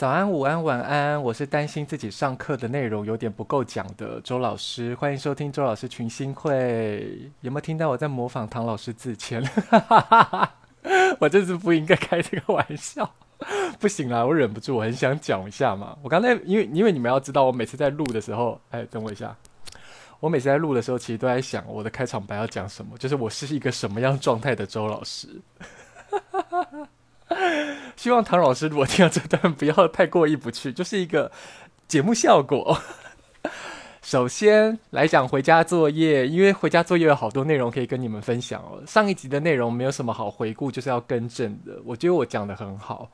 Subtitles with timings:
[0.00, 7.30] 早安、午安、晚安，我是担心自己上课的内容有点不够讲的周老师，欢迎收听周老师群星会。
[7.42, 9.46] 有没有听到我在模仿唐老师自谦？
[11.20, 13.12] 我这次不应该开这个玩笑，
[13.78, 15.94] 不行啦，我忍不住，我很想讲一下嘛。
[16.02, 19.36] 我刚才因为因为你们要知道，我每次在录的时候，哎，等我一下，
[20.18, 25.28] 我每次在录的时候，其实都在想我的开场白要讲什么，就是我是一个什么样状态的周老师。
[27.96, 31.30] 希望唐老师如果听到这段，不要太过意不去，就是一个
[31.86, 32.78] 节目效果。
[34.02, 38.82] 首先来讲回家作业，因为回家作业有好多内容可以跟你们分享哦。
[38.86, 41.78] 上一集的内容没有什么好回顾，就是要更正的。
[41.84, 43.12] 我觉得我讲得很好，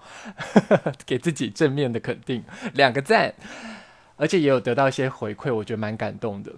[1.05, 2.43] 给自己正面的肯定，
[2.75, 3.35] 两个赞。
[4.17, 6.51] 而且也有得到一些回馈，我觉得蛮感动的。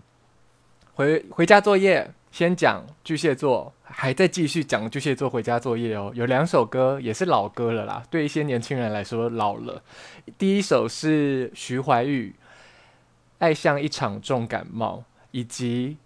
[0.95, 3.73] 回回家作业，先讲巨蟹座。
[3.91, 9.83] 还在继续讲巨蟹座回家作业哦，有两首歌也是老歌了啦，对一些年轻人来说老了。
[10.37, 12.11] 第一首是徐怀钰
[13.39, 14.99] 《爱像一场重感冒》，
[15.31, 15.97] 以及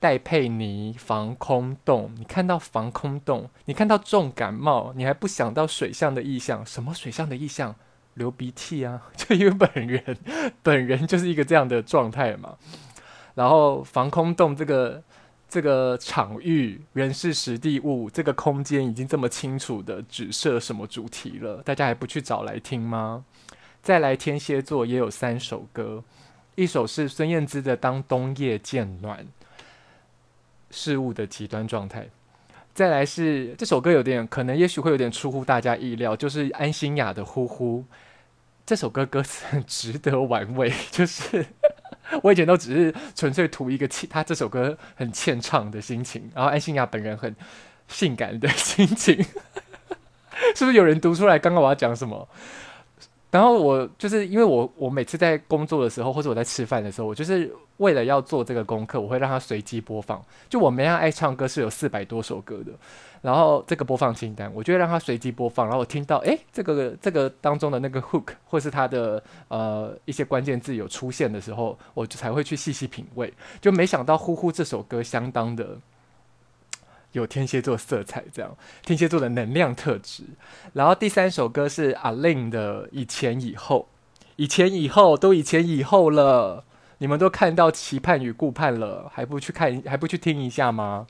[0.00, 2.10] 戴佩妮《防空洞》。
[2.18, 6.64] 你看到防空洞，你看到重感冒，你还不想到水象的意象？
[6.64, 7.76] 什么水象的意象？
[8.14, 9.02] 流鼻涕啊！
[9.14, 10.16] 就因为本人
[10.62, 12.56] 本人就是一个这样的状态嘛。
[13.34, 15.02] 然后防空洞这个。
[15.48, 23.24] 这个场域、人事、实地、物，这个空间已经这么清楚的指涉什么主题了，大家还不去找来听吗？
[23.80, 26.02] 再来，天蝎座也有三首歌，
[26.56, 29.24] 一首是孙燕姿的《当冬夜渐暖》，
[30.70, 32.08] 事物的极端状态。
[32.74, 37.78] 再来是这首歌有点可能，也许会有点出乎大家意料，就是安心亚的《呼呼》。
[38.66, 41.46] 这首歌歌词很值得玩味，就是。
[42.22, 47.34] 我以前都只是纯粹图一个欠，他这首歌很欠唱的心情，然后安心亚本人很
[47.88, 49.14] 性感的心情，
[50.54, 51.38] 是不是有人读出来？
[51.38, 52.28] 刚刚我要讲什么？
[53.36, 60.24] 然后我就是因为我我每次在工作的时候，或者我在吃饭的时候，我就是为了要做这个功课，我会让它随机播放。
[60.48, 62.72] 就我没样爱唱歌是有四百多首歌的，
[63.20, 65.66] 然后这个播放清单，我就会让它随机播放。
[65.66, 73.30] 然后我听到哎，这个这个当中的那个 hook 或是它的呃一些关键字有出现的时候，我就才会去细细品味。
[73.60, 75.76] 就没想到《呼呼》这首歌相当的。
[77.16, 80.22] 有天蝎座色彩，这样天蝎座的能量特质。
[80.74, 83.88] 然后第三首歌是阿令的《以前以后》，
[84.36, 86.64] 以前以后都以前以后了，
[86.98, 91.06] 你们都看到期盼与顾盼了，还不去看，还不去听一下吗？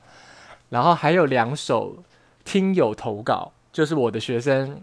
[0.69, 2.03] 然后还有两首
[2.45, 4.81] 听友投稿，就是我的学生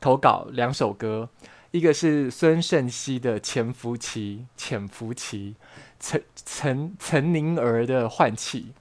[0.00, 1.28] 投稿两首歌，
[1.70, 5.54] 一个是孙盛希的《潜伏期》，潜伏期，
[6.00, 8.72] 陈陈陈宁儿的《换气》。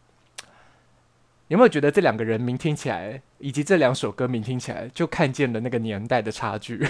[1.49, 6.87] 有没有觉得这两个人名听起来，以及这两首歌名听起来，就看见了那个年代的差距？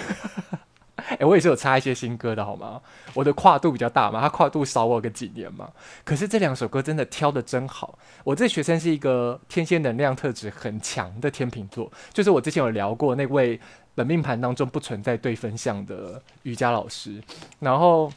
[0.96, 2.80] 哎、欸，我也是有插一些新歌的好吗？
[3.14, 5.70] 我的跨度比较大嘛，他跨度少我个几年嘛。
[6.04, 7.98] 可是这两首歌真的挑得真好。
[8.22, 13.58] 我这学生是一个天蝎能量特质很强的天秤座，就是我之前有聊过那位
[13.94, 17.20] 本命盘当中不存在对分项的瑜伽老师。
[17.58, 18.12] 然后，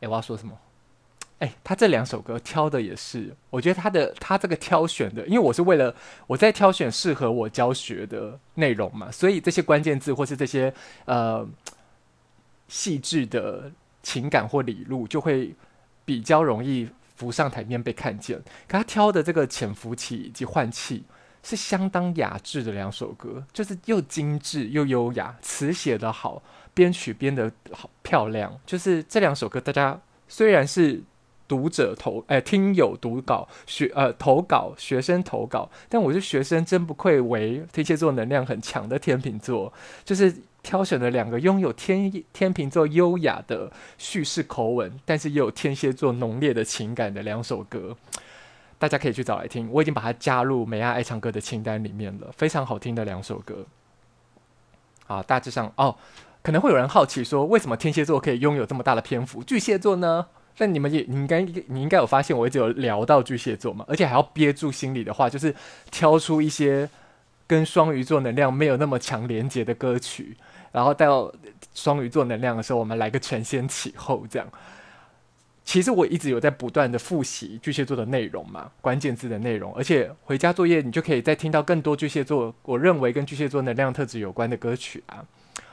[0.00, 0.56] 哎、我要说什么？
[1.38, 5.94] 哎，他这两首歌挑的也是，我觉得他的他这个挑选的，因为我是为了
[6.26, 11.48] 我在挑选适合我教学的内容嘛，所以这些关键字或是这些呃
[12.66, 13.70] 细致的
[14.02, 15.54] 情感或理路就会
[16.04, 18.36] 比较容易浮上台面被看见。
[18.66, 21.04] 可他挑的这个潜伏期以及换气
[21.44, 26.42] 是相当雅致的两首歌，就是又精致又优雅，词写得好，
[26.74, 28.58] 编曲编得好漂亮。
[28.66, 31.00] 就是这两首歌，大家虽然是。
[31.48, 39.72] 读者投哎，听友读稿学呃投稿学生投稿，但我是学生，真不愧为天蝎座能量很强的天秤座，
[40.04, 47.96] 就是挑选了两个拥有天天秤座优雅的叙事口吻，但是也有天蝎座浓烈的情感的两首歌，
[48.78, 53.64] 大家可以去找来听，我已经把它加入美亚爱唱歌的清单里面了，非常好听的两首歌。
[55.06, 55.96] 啊，大致上哦，
[56.42, 60.26] 可能会有人好奇说，为什么天蝎座可以拥有这么大的篇幅，巨蟹座呢？
[60.58, 65.54] 但你们也，你应该，你应该有发现，我一直有聊到巨蟹座嘛，而且还要憋住心里的话，就是
[65.88, 66.90] 挑出一些
[67.46, 70.36] 跟双鱼座能量没有那么强连接的歌曲，
[70.72, 71.32] 然后到
[71.74, 74.48] 双鱼座能量的时候，我们来个承先启后这样。
[75.64, 85.24] 其实我一直有在不断的复习巨蟹座的内容嘛，关键字的内容，而且回家作业你就可以再听到更多巨蟹座，我认为跟巨蟹座能量特质有关的歌曲啊。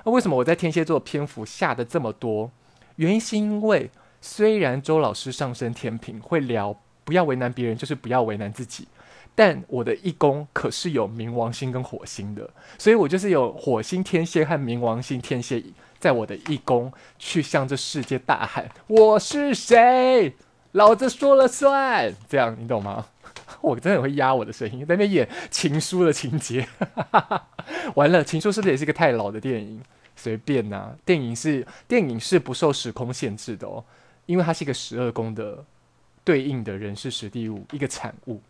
[0.04, 2.52] 那为什么我在天蝎座篇幅下的这么多？
[2.98, 3.90] 原因是因为。
[4.28, 8.88] 虽然周老师上升天秤会聊不要为难别人，就是不要为难自己，
[9.36, 12.50] 但我的一宫可是有冥王星跟火星的，
[12.80, 15.64] 所以我就是有火星天蝎和冥王星天蝎
[16.00, 20.34] 在我的一宫去向这世界大喊：“我是谁？
[20.72, 23.06] 老子说了算！”这样你懂吗？
[23.62, 26.68] 我真的很会压我的声音，在那边演情书的情节。
[27.94, 29.80] 完了，情书是不是也是一个太老的电影？
[30.16, 33.84] 随便呐、电影是电影是不受时空限制的哦，
[34.26, 35.64] 因为它是一个十二宫的
[36.24, 38.42] 对应的人事时地物，一个产物。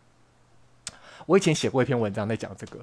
[1.26, 2.78] 我以前写过一篇文章在讲这个。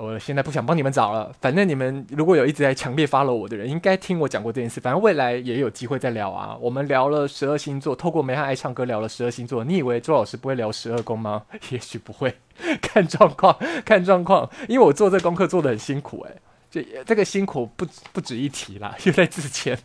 [0.00, 4.80] 我现在不想帮你们找了，反正你们如果有一直在强烈 follow 我的人，应该听我讲过这件事。
[4.80, 6.56] 反正未来也有机会再聊啊。
[6.60, 9.64] 我们聊了十二星座，透过梅汉爱唱歌聊了十二星座。
[9.64, 11.44] 你以为周老师不会聊十二宫吗？
[11.70, 12.32] 也许不会，
[12.80, 14.48] 看状况，看状况。
[14.68, 16.40] 因为我做这功课做得很辛苦、欸，诶，
[16.70, 19.76] 这这个辛苦不不止一提啦，又在之前。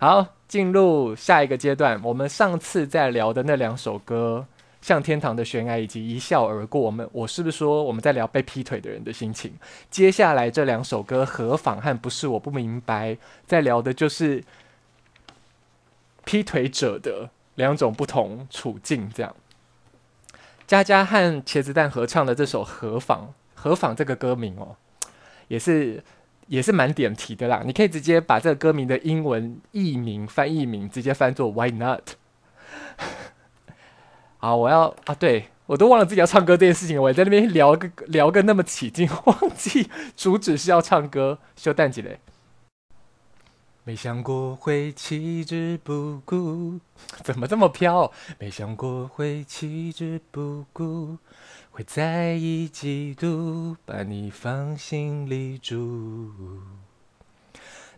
[0.00, 2.00] 好，进入下一个阶段。
[2.02, 4.46] 我们上次在聊的那两首歌。
[4.80, 9.52] 向天堂的悬崖以及一笑而过，我们我是不是说我们在聊被劈腿的人的心情？
[9.90, 14.42] 接下来这两首歌何妨和不是我不明白，在聊的就是
[16.24, 19.10] 劈腿者的两种不同处境。
[19.14, 19.36] 这样，
[20.66, 24.76] 佳佳和茄子蛋合唱的这首何妨，何妨这个歌名哦，
[25.48, 26.02] 也是
[26.50, 27.62] 也是蛮点题的啦。
[27.64, 32.10] 你可以直接把这个歌名的英文译名翻译名直接翻作 Why Not？
[34.38, 41.38] 好，我要啊，对，我都忘了自己要唱歌这件事情，我也在那边聊个聊个那么起劲，忘记主旨是要唱歌。
[41.54, 42.18] 修蛋几嘞？
[43.84, 46.80] 没想过会弃之不顾，
[47.22, 48.10] 怎么这么飘？
[48.38, 51.16] 没想过会弃之不顾，
[51.70, 56.30] 会在意嫉妒，把你放心里住。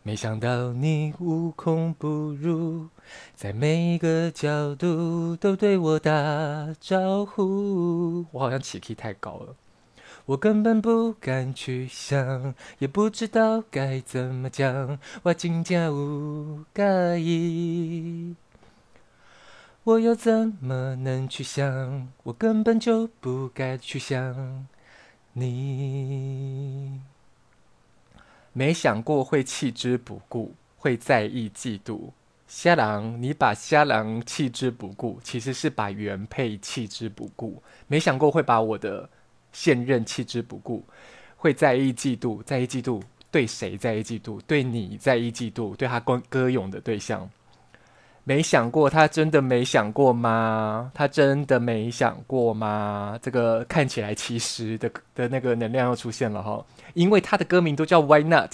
[0.04, 2.88] 没想到你无孔不入，
[3.34, 6.12] 在每个角度都对我打
[6.80, 8.26] 招呼。
[8.32, 9.54] 我好像起 key 太高了，
[10.26, 14.98] 我根本不敢去想，也不知道该怎么讲。
[15.22, 18.34] 我真的有介意，
[19.84, 22.08] 我又怎么能去想？
[22.22, 24.64] 我根本就不该去想
[25.32, 27.00] 你。
[28.52, 32.10] 没想过会弃之不顾，会在意嫉妒。
[32.46, 37.60] 瞎狼，你把瞎狼弃之不顾，其实是把原配弃之不顾。
[37.88, 39.10] 没想过会把我的
[39.52, 40.84] 现任弃之不顾，
[41.36, 43.02] 会在意嫉妒，在意嫉妒，
[43.32, 44.40] 对谁在意嫉妒？
[44.46, 47.28] 对你在意嫉妒，对他歌歌咏的对象。
[48.24, 50.92] 没想过，他真的没想过吗？
[50.94, 53.18] 他真的没想过吗？
[53.20, 56.64] 这个看起来其实的的那个能量又出现了哈，
[56.94, 58.52] 因为他的歌名都叫 Why Not，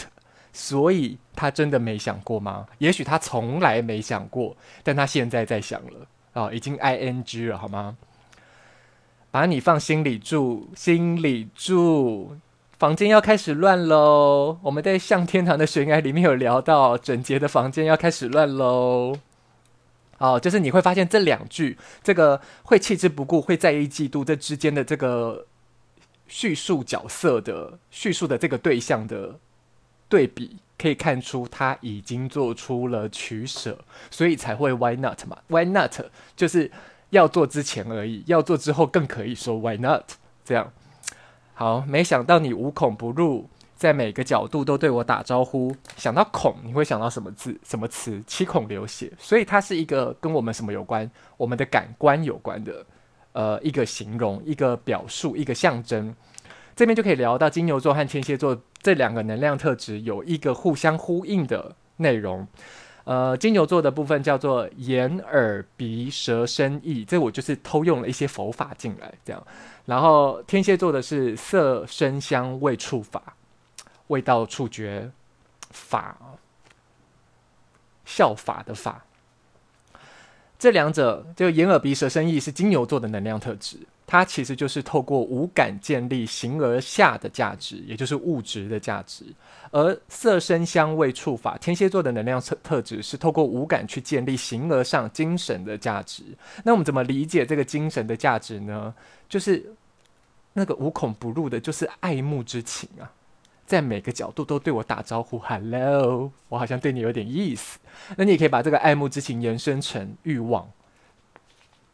[0.54, 2.66] 所以他真的没想过吗？
[2.78, 7.98] 也许他从来没想过，但他现在在想了啊，已经 ing 了好吗？
[9.30, 12.38] 把你放心里住，心里住，
[12.78, 14.58] 房间要开始乱喽。
[14.62, 19.14] 我们在向天堂的悬崖里面有聊到，整洁的房间要开始乱喽。
[20.18, 25.46] 哦，就是你会发现这两句，这个会弃之不顾，会在意嫉妒，这之间的这个
[26.26, 29.38] 叙述角色的叙述的这个对象的
[30.08, 33.78] 对比，可以看出他已经做出了取舍，
[34.10, 36.00] 所以才会 Why not 嘛？Why not
[36.36, 36.70] 就是
[37.10, 40.04] 要做之前而已，要做之后更可以说 Why not
[40.44, 40.72] 这样。
[41.54, 43.48] 好，没想到你无孔不入。
[43.78, 45.74] 在每个角度都对我打招呼。
[45.96, 47.56] 想到孔，你会想到什么字？
[47.62, 48.20] 什么词？
[48.26, 49.12] 七孔流血。
[49.16, 51.08] 所以它是一个跟我们什么有关？
[51.36, 52.84] 我们的感官有关的，
[53.32, 56.14] 呃，一个形容，一个表述，一个象征。
[56.74, 62.46] 这边就可以聊到金牛座和天蝎座这两个能量特质有一个互相呼应的内容。
[63.04, 69.42] 呃，金牛座的部分叫做眼耳鼻舌身意，这我就是偷用了一些佛法进来，这样。
[69.86, 73.34] 然后天蝎座的是色声香味触法。
[74.08, 75.10] 味道、触觉、
[75.70, 76.16] 法、
[78.04, 79.04] 效法的法，
[80.58, 89.24] 这两者就眼耳鼻舌身意是金牛座的能量特质，它其实就是透过五感建立形而下的价值，也就是物质的价值。
[89.70, 96.22] 而色声香味触法，天蝎座的能量特特质是透过五感去建立形而上精神的价值。
[96.64, 98.94] 那我们怎么理解这个精神的价值呢？
[99.28, 99.70] 就是
[100.54, 103.12] 那个无孔不入的，就是爱慕之情啊。
[103.68, 107.78] 在每个角度都对我打招呼，Hello，我好像对你有点意思。
[108.16, 110.70] 那你也可以把这个爱慕之情延伸成欲望，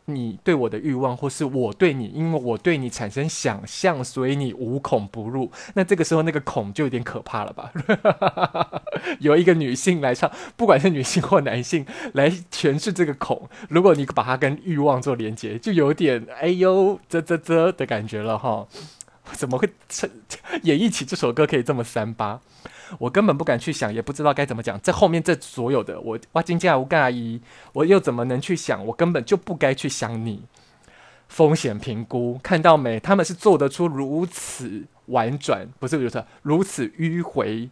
[0.05, 5.51] 你对我的欲望，或是我对你，因为我对你产生想象，所以你无孔不入。
[5.75, 7.73] 那这个时候那个孔就有点可怕了吧？
[9.19, 18.69] 有一个女性来唱，不管是女性或男性来诠释这个孔，如果你把它跟欲望做连接，就有点哎呦啧啧啧的感觉了哈。
[19.33, 19.69] 怎么会
[20.63, 22.41] 演绎起这首歌可以这么三八？
[22.99, 24.81] 我根本不敢去想，也不知道该怎么讲。
[24.81, 27.41] 这后面这所有的，我哇金家无干阿姨，
[27.73, 28.85] 我又怎么能去想？
[28.87, 30.45] 我根本就不该去想你。
[31.27, 33.01] 风险评估看到没？
[33.01, 37.69] 他们是做得出如此婉转，不是就是如此迂回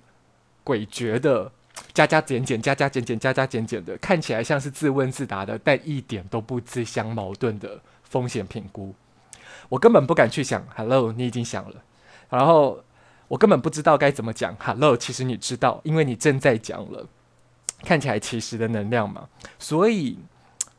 [0.64, 1.52] 诡谲的
[1.92, 8.94] 加加减减、加加减减、加加减减的，看起来像是自问自答的，但一点都不自相矛盾的风险评估。
[9.72, 10.62] 我根本不敢去想。
[10.76, 11.76] Hello，你已经想了，
[12.28, 12.84] 然后。
[13.28, 14.54] 我根本不知道该怎么讲。
[14.60, 17.06] Hello，其实你知道，因为你正在讲了。
[17.82, 19.26] 看起来其实的能量嘛，
[19.58, 20.18] 所以，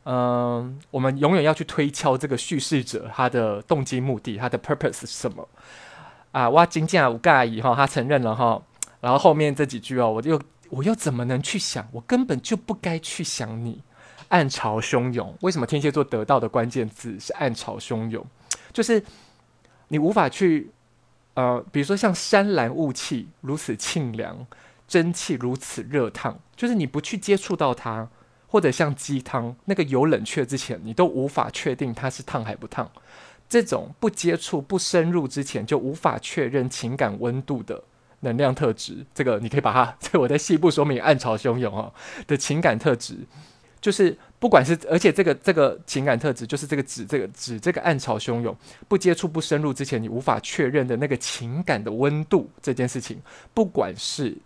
[0.04, 5.48] 嗯、我们永远要去推敲这个叙事者他的动机目的，他的 purpose 是什么
[6.30, 6.48] 啊？
[6.50, 8.62] 哇，金价无盖以后，他承认了哈。
[9.00, 11.84] 然后后面这几句哦，我又我又怎么能去想？
[11.90, 13.82] 我根本就不该去想你。
[14.28, 18.24] 暗潮汹涌，为什么天蝎座得到的关键字是暗潮汹涌？
[18.74, 19.02] 就是
[19.88, 20.70] 你无法去。
[21.36, 24.46] 呃，比如说像山岚雾气如此沁凉，
[24.86, 28.08] 蒸汽如此热烫，就是你不去接触到它，
[28.46, 32.88] 或者像鸡汤那个有冷却之前，你都无法确定它是烫还不烫。
[33.48, 37.82] 这种不接触、不深入之前就无法确认情感温度的
[38.20, 41.92] 能量特质，这个你可以把它， 这我在细部说明暗潮汹涌哦
[42.28, 43.26] 的情感特质。
[43.80, 48.54] 就是不管是，而且这个这个情感特质，就是这个指这个指这个暗潮汹涌，
[48.86, 53.22] 不接触不深入之前，你无法确认的那个情感的温度这件事情，
[53.54, 54.36] 不管是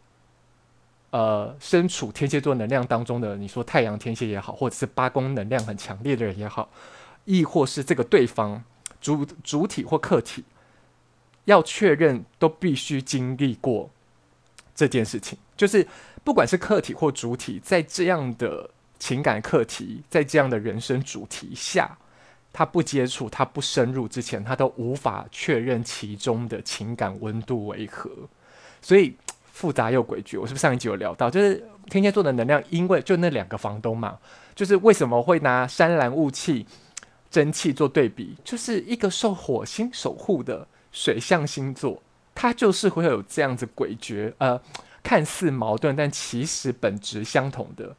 [1.11, 6.71] 呃身处天蝎座能量当中的，你说太阳天蝎也好，或者是八宫能量很强烈的人也好，
[7.25, 8.63] 亦或是这个对方
[9.01, 10.45] 主主体或客体，
[11.47, 13.91] 要确认都必须经历过
[14.77, 15.85] 这件事情，就是
[16.23, 18.71] 不管是客体或主体，在这样的。
[18.99, 21.97] 情感课题在这样的人生主题下，
[22.53, 28.11] 他不接触、他不深入之前，他都无法确认其中的情感温度为何，
[28.83, 29.17] 所以
[29.53, 30.41] 复杂又诡谲。
[30.41, 34.19] 我是不是上一集有聊到，就是天蝎座的能量，因为就那两个房东嘛，
[34.55, 36.67] 就是为什么会拿山岚雾气、
[37.31, 42.03] 蒸汽做对比，就是一个受火星守护的水象星座，
[42.35, 44.61] 它就是会有这样子诡谲，呃，
[45.03, 47.95] 看似矛盾，但其实本质相同的。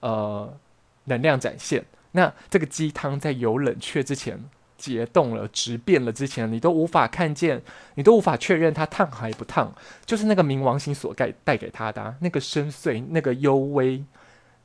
[0.00, 0.56] 呃，
[1.04, 1.84] 能量展现。
[2.12, 4.42] 那这个鸡汤在有冷却之前
[4.78, 7.62] 结冻了、质变了之前，你都无法看见，
[7.94, 9.74] 你都无法确认它烫还不烫。
[10.04, 14.02] 就是那个冥王星所带带给他的、那个深邃、那个幽微、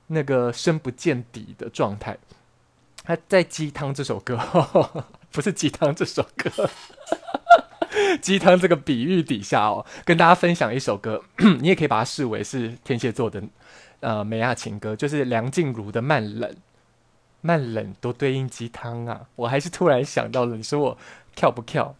[0.08, 2.18] 那个深不见底的状态。
[3.04, 6.70] 他在鸡汤这首歌，呵 呵不是鸡汤这首歌，
[8.22, 11.24] 鸡汤这个比喻底下哦，跟大家分享一首歌，
[11.62, 13.42] 你也可以把它视为是天蝎座的。
[14.02, 16.52] 呃，美亚情歌就是梁静茹的《慢冷》，
[17.42, 19.28] 慢冷都对应鸡汤啊！
[19.36, 20.98] 我还是突然想到了，你说我
[21.36, 21.96] 跳不跳？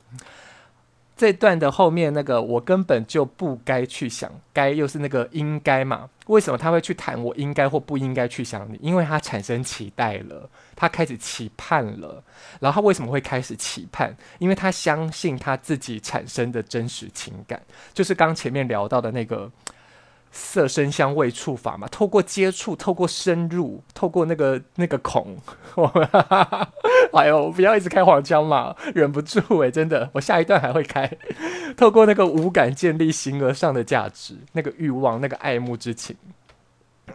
[1.16, 6.10] 这段的后面那个，我根本就不该去想，该又是那个应该嘛？
[6.26, 8.80] 为什么他会去谈我应该或不应该去想你？
[8.82, 12.24] 因为他产生期待了，他开始期盼了。
[12.60, 14.16] 然后他为什么会开始期盼？
[14.40, 17.62] 因为他相信他自己产生的真实情感，
[17.94, 19.52] 就是刚前面聊到的那个。
[20.32, 25.38] 色声香味触法嘛，透过接触，透过深入，透过那个那个孔，
[27.14, 31.12] 哎呦，不要一直开黄腔嘛，忍不住哎、真的，我下一段还会开。
[31.76, 36.16] 透过那个五感建立形而上的价值，那个欲望，那个爱慕之情。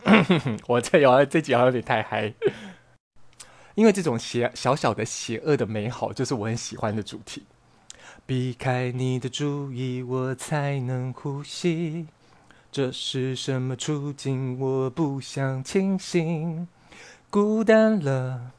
[0.68, 2.34] 我这有这几好像有点太嗨，
[3.74, 7.44] 因为这种邪小小的邪恶的美好，就是我很喜欢的主题。
[8.26, 12.08] 避开你的注意，我才能呼吸。
[12.70, 14.60] 这是什么处境？
[14.60, 16.68] 我不想清醒，
[17.30, 18.50] 孤单了，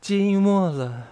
[0.00, 1.08] 寂寞了，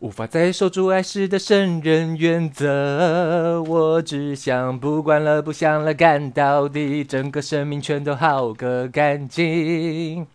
[0.00, 3.62] 无法再守住爱时的圣人原则。
[3.62, 10.26] 我只想不管了，不想了，干到底，整个生命全都耗个干净。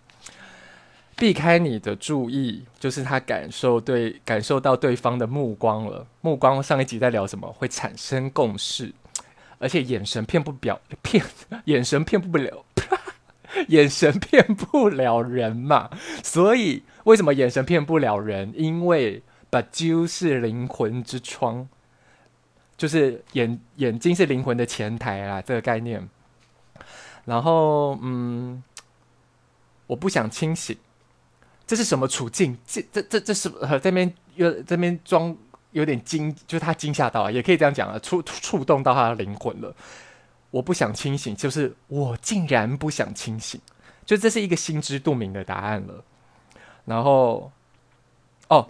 [1.16, 6.08] 避开你的注意，就是他感受对感受到对方的目光了。
[6.22, 7.48] 目光上一集在聊什么？
[7.54, 8.92] 会产生共识。
[9.64, 11.24] 而且眼神骗不表骗，
[11.64, 12.66] 眼神骗不了，
[13.70, 15.90] 眼神骗不了人嘛。
[16.22, 18.52] 所以为什么眼神骗不了人？
[18.58, 21.66] 因为把揪是灵魂之窗，
[22.76, 26.10] 就是眼眼睛是灵魂的前台啊，这个概念。
[27.24, 28.62] 然后嗯，
[29.88, 30.76] 我不想清醒，
[31.66, 32.58] 这是什么处境？
[32.68, 35.34] 这这这这是呃这边又这边装。
[35.74, 39.76] 有点惊，就是他惊吓到，也可以这样讲啊，触触动到他的灵魂了。
[40.52, 43.60] 我不想清醒，就是我竟然不想清醒，
[44.06, 46.04] 就这是一个心知肚明的答案了。
[46.86, 47.52] 然后，
[48.50, 48.68] 哦，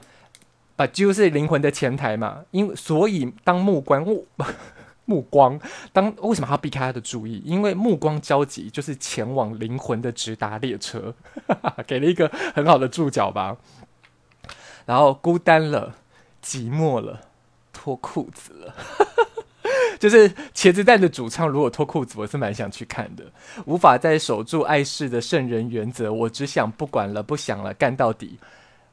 [0.76, 4.26] 把就是灵魂的前台嘛，因为所以当目光目
[5.06, 5.60] 目光
[5.92, 7.42] 当为什么要避开他的注意？
[7.44, 11.14] 因为目光交集就是前往灵魂的直达列车，
[11.86, 13.58] 给了一个很好的注脚吧。
[14.86, 15.96] 然后孤单了，
[16.44, 17.22] 寂寞了，
[17.72, 18.76] 脱裤子了。
[20.00, 23.24] 就是茄子蛋的主唱，如果脱裤子，我是蛮想去看的。
[23.66, 28.38] 无法再守住爱事的圣人原则，我只想不管了，不想了，干到底。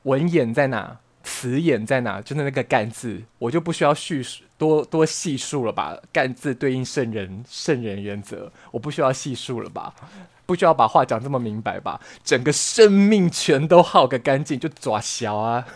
[0.04, 0.98] 文眼在哪？
[1.22, 2.20] 词眼在哪？
[2.20, 5.98] 就是那个干字，我就不需要叙述多多细数了吧？
[6.12, 9.92] 干字对应圣人，圣人原则，我不需要细数了吧？
[10.46, 12.00] 不需要把话讲这么明白吧？
[12.22, 15.66] 整个生命全都耗个干净，就抓小啊！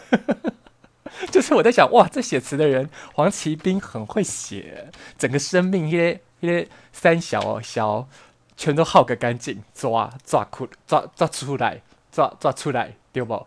[1.30, 8.09] 就是我在想，哇，这写词的人黄奇斌很会写，整个生命一些一些三小小
[8.56, 13.47] 全都耗个干净，抓抓哭抓抓出来，抓抓出来，对不？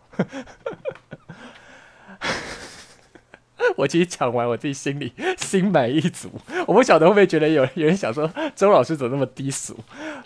[3.76, 6.30] 我其实讲完，我自己心里心满意足。
[6.66, 9.76] 我不晓得会不会觉得有有人想说，周老师怎么那么低俗？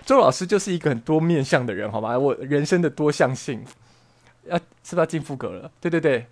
[0.07, 2.17] 周老师就是一个很多面相的人，好吗？
[2.17, 3.65] 我人生的多向性，
[4.45, 5.71] 要是不是要进副歌了？
[5.81, 6.27] 对对对。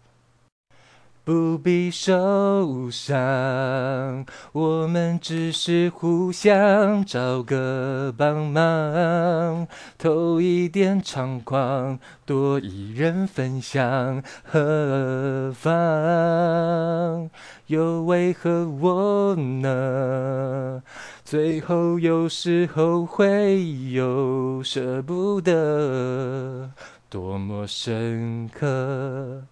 [1.30, 17.30] 不必受伤，我们只是互相找个帮忙，偷一点猖狂，多一人分享，何妨？
[17.68, 20.82] 又为何我呢？
[21.24, 26.72] 最后有时候会有舍不得，
[27.08, 29.44] 多么深刻。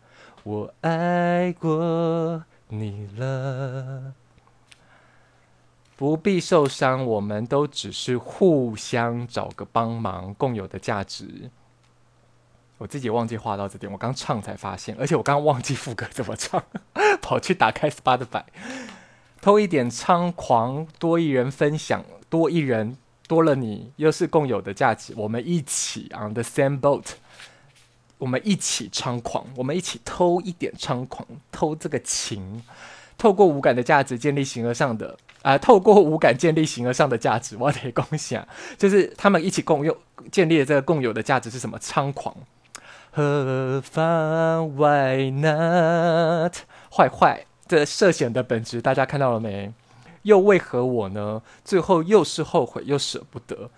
[0.48, 4.14] 我爱过你了，
[5.94, 7.04] 不必受伤。
[7.04, 11.50] 我们都只是互相找个帮忙，共有的价值。
[12.78, 16.64] 我自己忘记画到这点，我刚唱才发现，而且我刚忘记副歌怎么唱，
[17.20, 18.44] 跑去打开 Spotify，
[19.42, 25.12] 偷一点猖狂，多一人分享，多一人多了你，又是共有的价值。
[25.14, 27.16] 我们一起 on the same boat。
[28.18, 32.62] 我们一起猖狂，我们一起偷一点猖狂，偷这个情，
[33.16, 39.96] 透过五感的价值建立形而上的啊、透过五感建立形而上的价值，我得共享，就是他们一起共用
[40.32, 41.78] 建立的这个共有的价值是什么？
[41.78, 42.36] 猖狂，
[43.12, 46.56] 何妨？Why not？
[46.90, 49.72] 坏坏这涉险的本质，大家看到了没？
[50.22, 51.40] 又为何我呢？
[51.64, 53.70] 最后又是后悔又舍不得，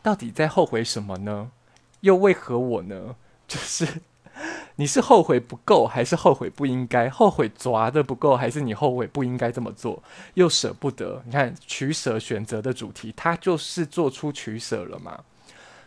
[0.00, 1.50] 到底在后悔什么呢？
[2.00, 3.16] 又为何我呢？
[3.50, 3.84] 就是
[4.76, 7.10] 你是后悔不够，还是后悔不应该？
[7.10, 10.00] 后悔抓的不够，还是你后悔不应该这么做？
[10.34, 11.20] 又舍不得？
[11.26, 15.24] 你看取舍选择的主题，它就是做出取舍了嘛？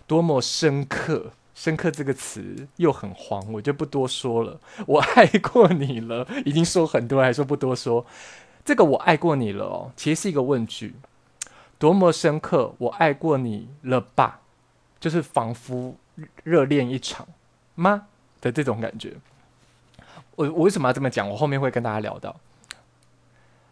[0.06, 1.32] 多么深刻！
[1.56, 4.60] 深刻这个词又很黄，我就不多说了。
[4.86, 8.06] 我爱过你了，已经说很多，还说不多说。
[8.66, 10.96] 这个我爱过你了哦，其实是一个问句。
[11.80, 12.76] 多么深刻！
[12.78, 14.42] 我爱过你了吧？
[15.00, 15.96] 就是仿佛
[16.44, 17.28] 热恋一场。
[17.76, 18.08] 吗
[18.42, 19.14] 的这种感觉，
[20.36, 21.30] 我我为什么要这么讲？
[21.30, 22.36] 我后面会跟大家聊到，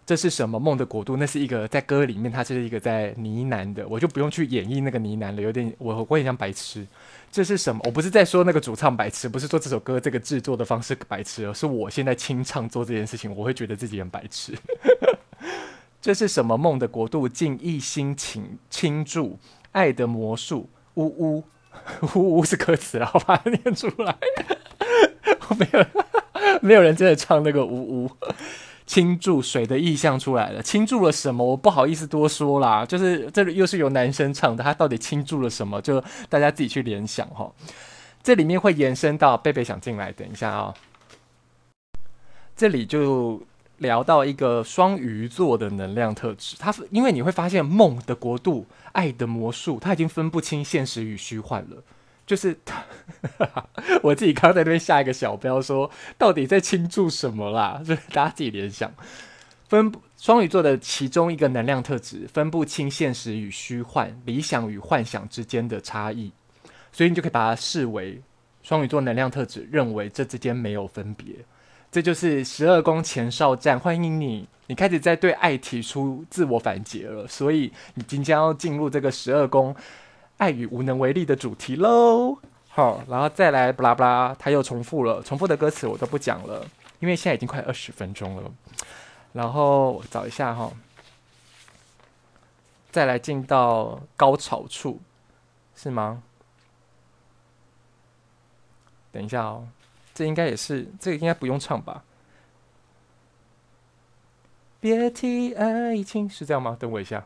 [0.06, 1.18] 这是什么梦的国度？
[1.18, 6.86] 那是一个在歌里面，它是一个在呢喃的，我就不用去演绎那个呢喃了，有点我我也像白痴。
[7.32, 7.82] 这是什么？
[7.86, 14.54] 我不是在说那个主唱白痴，不是说这首歌这个制作的方式白痴，而是我现在清唱做这件事情，我会觉得自己很白痴。
[16.02, 17.30] 这是什么梦的国度？
[17.30, 19.38] 尽一心倾倾注
[19.72, 21.44] 爱的魔术，呜呜。
[22.16, 24.16] 呜呜是歌词了，我把它念出来。
[25.50, 25.86] 我没有，
[26.62, 28.12] 没有人真的唱那个呜呜。
[28.86, 31.46] 倾注水的意象出来了，倾注了什么？
[31.46, 32.86] 我不好意思多说啦。
[32.86, 35.82] 就是这里又是由男生唱的，他到底倾注了什么？
[35.82, 37.50] 就大家自己去联想哈。
[38.22, 40.74] 这里面会延伸到贝贝想进来，等一下啊、
[42.56, 43.42] 这里就。
[43.82, 51.84] 聊到一个双鱼座的能量特质，他因为你会发现梦的国度、爱的魔术，他已经分不清现实与虚幻了。
[52.28, 52.56] 就是，
[54.04, 57.82] 我自己刚刚在那边下一个小标说，到底在倾注什么啦？
[57.84, 58.94] 就是大家自己联想。
[59.68, 66.32] 分双鱼座的其中一个能量特质，分不清现实与虚幻、理想与幻想之间的差异，
[66.92, 68.22] 所以你就可以把它视为
[68.62, 71.34] 双鱼座能量特质，认为这之间没有分别。
[71.92, 74.48] 这就是十二宫前哨站，欢迎你！
[74.68, 79.76] 你开始在对爱提出自我反詰了，所以你即将要进入这个十二宫
[80.38, 82.38] 爱与无能为力的主题喽。
[82.70, 86.66] 好，然后再来巴拉巴拉，他又重复了，重复的歌词我都不讲了，
[87.02, 88.50] 因为现在已经快二十分钟了。
[89.34, 90.72] 然后我找一下哈，
[92.90, 95.02] 再来进到高潮处，
[95.76, 96.24] 是吗？
[99.12, 99.68] 等一下哦。
[100.14, 102.04] 这应该也是，这个应该不用唱吧？
[104.80, 106.76] 别提爱情，是这样吗？
[106.80, 107.26] 等我一下。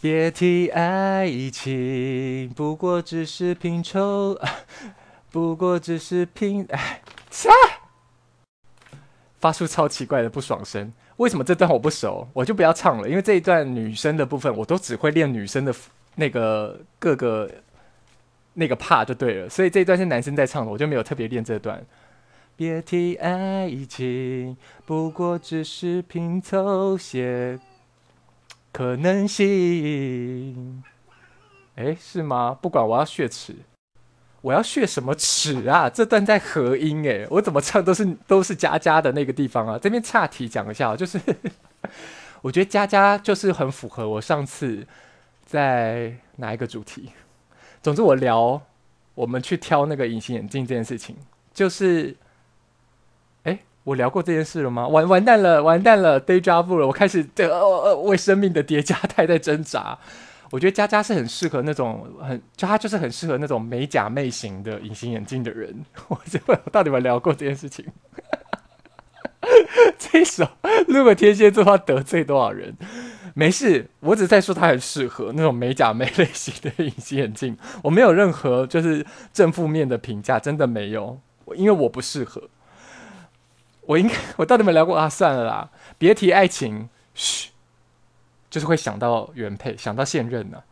[0.00, 4.38] 别提爱情，不过只是拼凑，
[5.32, 7.48] 不过只是拼哎，切！
[9.40, 10.92] 发出超奇怪的不爽声。
[11.16, 12.28] 为什么这段我不熟？
[12.32, 15.74] 我就不要唱了，因为这一段女生的部分，我都只会练女生的
[16.14, 17.50] 那个各个
[18.56, 19.48] 那个怕就对了。
[19.48, 21.84] 所以这一段是男生在唱的，我就没有特别练这段。
[22.56, 27.60] 别提爱情，不过只是拼凑些
[28.72, 30.82] 可能性。
[31.74, 32.56] 哎，是吗？
[32.58, 33.54] 不管，我要血池，
[34.40, 35.90] 我要血什么池啊？
[35.90, 39.78] 这段在合音哎，我怎么唱都是都是佳佳的那个地方啊。
[39.78, 41.20] 这边岔题讲一下，就是
[42.40, 44.86] 我觉得佳佳就是很符合我上次
[45.44, 47.10] 在哪一个主题。
[47.86, 48.60] 总之，我聊
[49.14, 51.14] 我们去挑那个隐形眼镜这件事情，
[51.54, 52.16] 就是。
[53.44, 54.88] 哎我聊过这件事了吗？
[54.88, 56.86] 完完蛋了，完蛋了，deja vu 了。
[56.88, 59.96] 我开始这呃呃为生命的叠加态在挣扎。
[60.50, 65.72] 我觉得佳佳是很适合那种很，就他就是很适合那种美甲妹型的隐形眼镜的人。
[66.08, 67.86] 我这我到底有没有聊过这件事情？
[69.96, 70.44] 这一首
[70.88, 72.76] 如果天蝎座要得罪多少人？
[73.38, 77.54] 没事，我只在说它很适合那种美甲妹类型的隐形眼镜。
[77.82, 81.20] 我没有任何就是正负面的评价，真的没有，
[81.54, 82.48] 因为我不适合。
[83.82, 85.06] 我应该，我到底没聊过啊？
[85.06, 87.50] 算了啦，别提爱情，嘘，
[88.48, 90.62] 就是会想到原配，想到现任呢、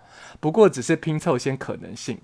[0.41, 2.19] 不过只是拼凑一些可能性。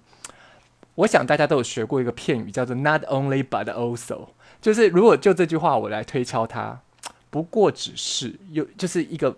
[0.94, 4.29] 我想大家都有学过一个片语，叫做 “not only but also”，
[4.62, 6.81] 就是如果就这句话我来推敲它，
[7.29, 9.37] 不过只是有，就是一个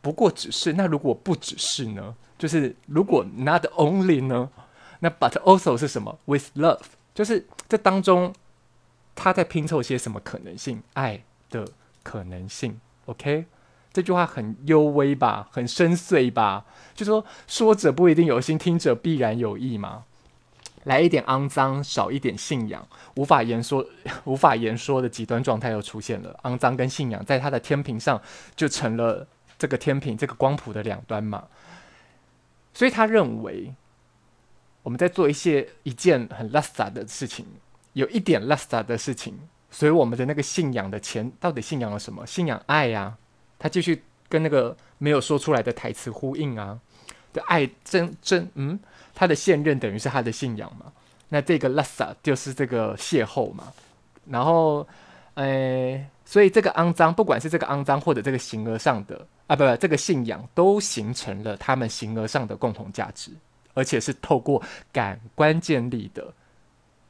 [0.00, 0.72] 不过只是。
[0.74, 2.14] 那如果不只是呢？
[2.38, 4.48] 就是如果 “not only” 呢？
[5.00, 6.80] 那 “but also” 是什么？“with love”，
[7.14, 8.34] 就是这当中。
[9.12, 10.82] 他在拼凑些什么可能性？
[10.94, 11.66] 爱的
[12.02, 12.80] 可能性。
[13.04, 13.44] OK，
[13.92, 16.64] 这句话很幽微吧，很深邃吧？
[16.94, 20.04] 就说说者不一定有心，听者必然有意嘛。
[20.84, 22.86] 来一点肮脏，少一点信仰，
[23.16, 23.84] 无法言说、
[24.24, 26.38] 无法言说的极端状态又出现了。
[26.44, 28.18] 肮脏跟信仰，在他的天平上
[28.56, 29.26] 就成了
[29.60, 31.46] 这个天平、这个光谱的两端嘛。
[32.72, 33.74] 所以他认为，
[34.82, 37.46] 我们在做一些一件很拉萨的事情。
[37.92, 39.38] 有一点拉萨的事情，
[39.70, 42.24] 所以我们的那个信仰的钱到底信仰了什么？
[42.26, 43.18] 信仰爱呀、啊，
[43.58, 46.80] 他继续跟那个没有说出来的台词呼应啊。
[47.32, 48.78] 的爱真真嗯，
[49.14, 50.92] 他的现任等于是他的信仰嘛。
[51.28, 53.72] 那这个拉萨就是这个邂逅嘛。
[54.26, 54.86] 然后，
[55.42, 63.30] 诶，所以这个肮脏，不管是这个肮脏或者这个形而上的啊，不不，这个信仰都形成了他们形而上的共同价值，
[63.74, 66.32] 而且是透过感官建立的。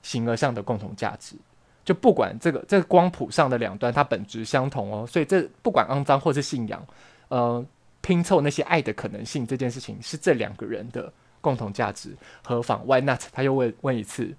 [0.02, 1.36] 形而上的共同价值，
[1.84, 5.06] 就不管这个这个光谱上的两端，它本质相同哦。
[5.06, 6.82] 所以这不管肮脏或是信仰，
[7.28, 7.62] 呃，
[8.00, 11.12] 拼凑那些爱的可能性这件事情，是这两个人的
[11.42, 13.20] 共同价值，何妨？Why not？
[13.30, 14.34] 他又问问一次，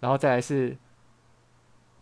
[0.00, 0.74] 然后再来是。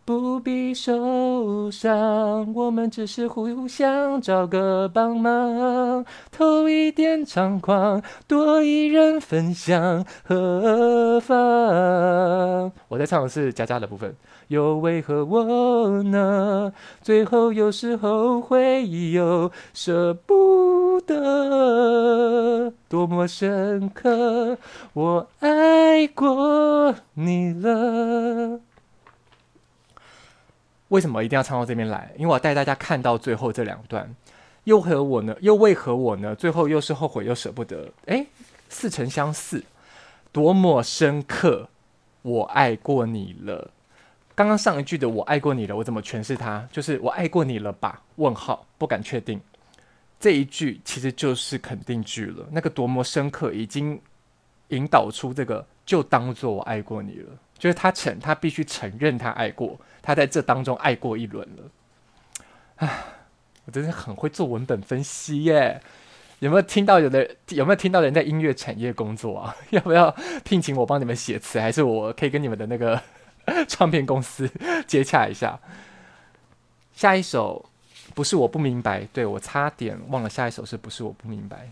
[0.04, 12.72] 不必受伤，我们只是互相找个帮忙，偷一点猖狂，多一人分享，何妨？
[12.88, 14.12] 我在唱的是佳佳的部分，
[14.48, 16.72] 又为何我呢？
[17.00, 24.58] 最后有时候会有舍不得，多么深刻，
[24.94, 28.58] 我爱过你了。
[30.90, 32.12] 为什么一定要唱到这边来？
[32.16, 34.14] 因为我要带大家看到最后这两段，
[34.64, 35.34] 又和我呢？
[35.40, 36.34] 又为何我呢？
[36.36, 37.90] 最后又是后悔又舍不得。
[38.06, 38.26] 诶，
[38.68, 39.64] 似曾相识，
[40.30, 41.68] 多么深刻！
[42.22, 43.70] 我爱过你了。
[44.34, 46.66] 刚刚上一句的“我爱过你了”，我怎么诠释它？
[46.72, 49.40] 就是“我爱过你了吧？”问号，不敢确定。
[50.18, 52.46] 这一句其实就是肯定句了。
[52.50, 54.00] 那个多么深刻，已经
[54.68, 57.32] 引导出这个，就当做我爱过你了。
[57.60, 61.70] 就是他承，他必须承认他爱过，他在这当中爱过一轮了。
[62.76, 63.04] 唉，
[63.66, 65.80] 我真的很会做文本分析耶！
[66.38, 69.54] 有没有听到有的有没有听到人在音乐产业工作啊？
[69.70, 70.10] 要不要
[70.42, 71.60] 聘请我帮你们写词？
[71.60, 72.98] 还是我可以跟你们的那个
[73.68, 74.50] 唱片公司
[74.88, 75.60] 接洽一下？
[76.94, 77.68] 下一首
[78.14, 81.70] 不是我不明白，对，我差点忘了，下一首是不是我不明白？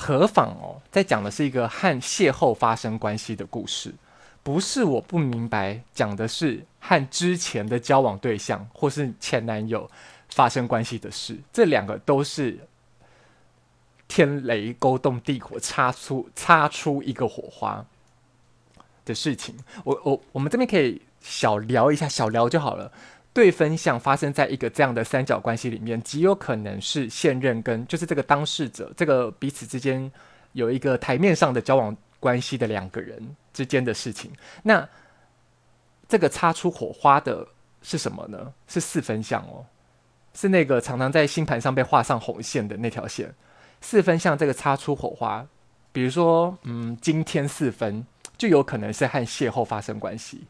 [0.00, 3.92] 何妨哦，在讲的是一个和邂逅发生关系的故事，
[4.44, 9.90] 不是我不明白，讲的是和之前的交往对象或是前男友
[10.28, 11.36] 发生关系的事。
[11.52, 12.60] 这两个都是
[14.06, 17.84] 天雷勾动地火，擦出擦出一个火花
[19.04, 19.56] 的事情。
[19.82, 22.92] 我我我们这边可以小聊一下，小聊就好了。
[23.38, 30.10] 对分项发生在一个这样的三角关系里面，极有可能是现任跟就是这个当事者，这个彼此之间
[30.54, 34.32] 有一个台面上的交往关系的两个人之间的事情。
[34.64, 34.84] 那
[36.08, 37.46] 这个擦出火花的
[37.80, 38.52] 是什么呢？
[38.66, 39.64] 是四分项哦，
[40.34, 43.32] 是那个常常在星盘上被画上红线的那条线。
[43.80, 45.46] 四分项这个擦出火花，
[45.92, 48.04] 比如说，嗯，今天四分
[48.36, 50.42] 就有可能是和邂逅发生关系。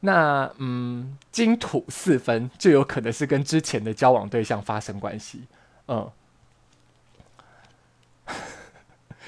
[0.00, 5.44] 那嗯，金土四分就有可能是跟之前的交往对象发生关系，
[5.88, 6.10] 嗯，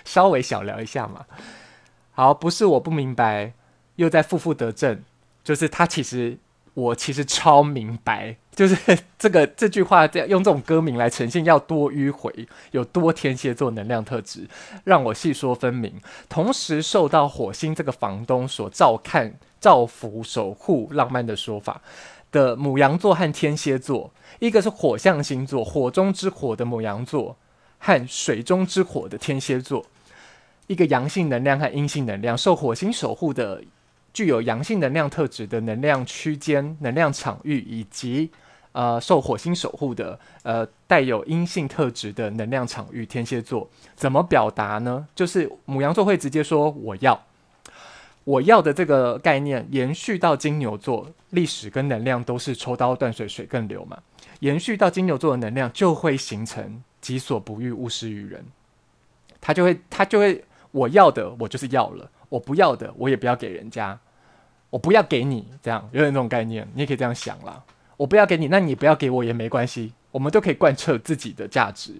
[0.04, 1.26] 稍微小聊一下嘛。
[2.12, 3.52] 好，不是我不明白，
[3.96, 5.02] 又在负负得正，
[5.42, 6.38] 就是他其实
[6.74, 8.76] 我其实超明白，就是
[9.18, 12.30] 这个这句话这样用这种歌名来呈现，要多迂回，
[12.72, 14.46] 有多天蝎座能量特质，
[14.84, 15.94] 让我细说分明。
[16.28, 19.34] 同时受到火星这个房东所照看。
[19.60, 21.82] 照拂、守护、浪漫的说法
[22.32, 27.36] 的母羊座和天蝎座，一个是火象星座，火中之火的母羊座，
[27.78, 29.84] 和水中之火的天蝎座，
[30.66, 33.62] 一个阳性能量和阴性能量，受火星守护的，
[34.14, 38.30] 具有阳性能量特质的能量区间、能量场域，以及
[38.72, 45.06] 呃受火星守护的呃带有阴性特质的能量场域，天蝎座怎么表达呢？
[45.14, 47.20] 就是母羊座会直接说我要。
[48.24, 53.98] 我要的这个概念延续到金牛座，历史跟能量都是抽刀断水，水更流嘛。
[54.40, 58.44] 延续到金牛座的能量就会形成己所不欲，勿施于人。
[59.40, 63.98] 他就会，他就会，我要的我就是要了，我不要的我也不要给人家，
[64.68, 67.60] 我不要给你，这样有点那种概念，你也可以这样想啦。
[68.00, 71.94] 我不要给你，那你不要给我也没关系，我们都可以贯彻自己的价值。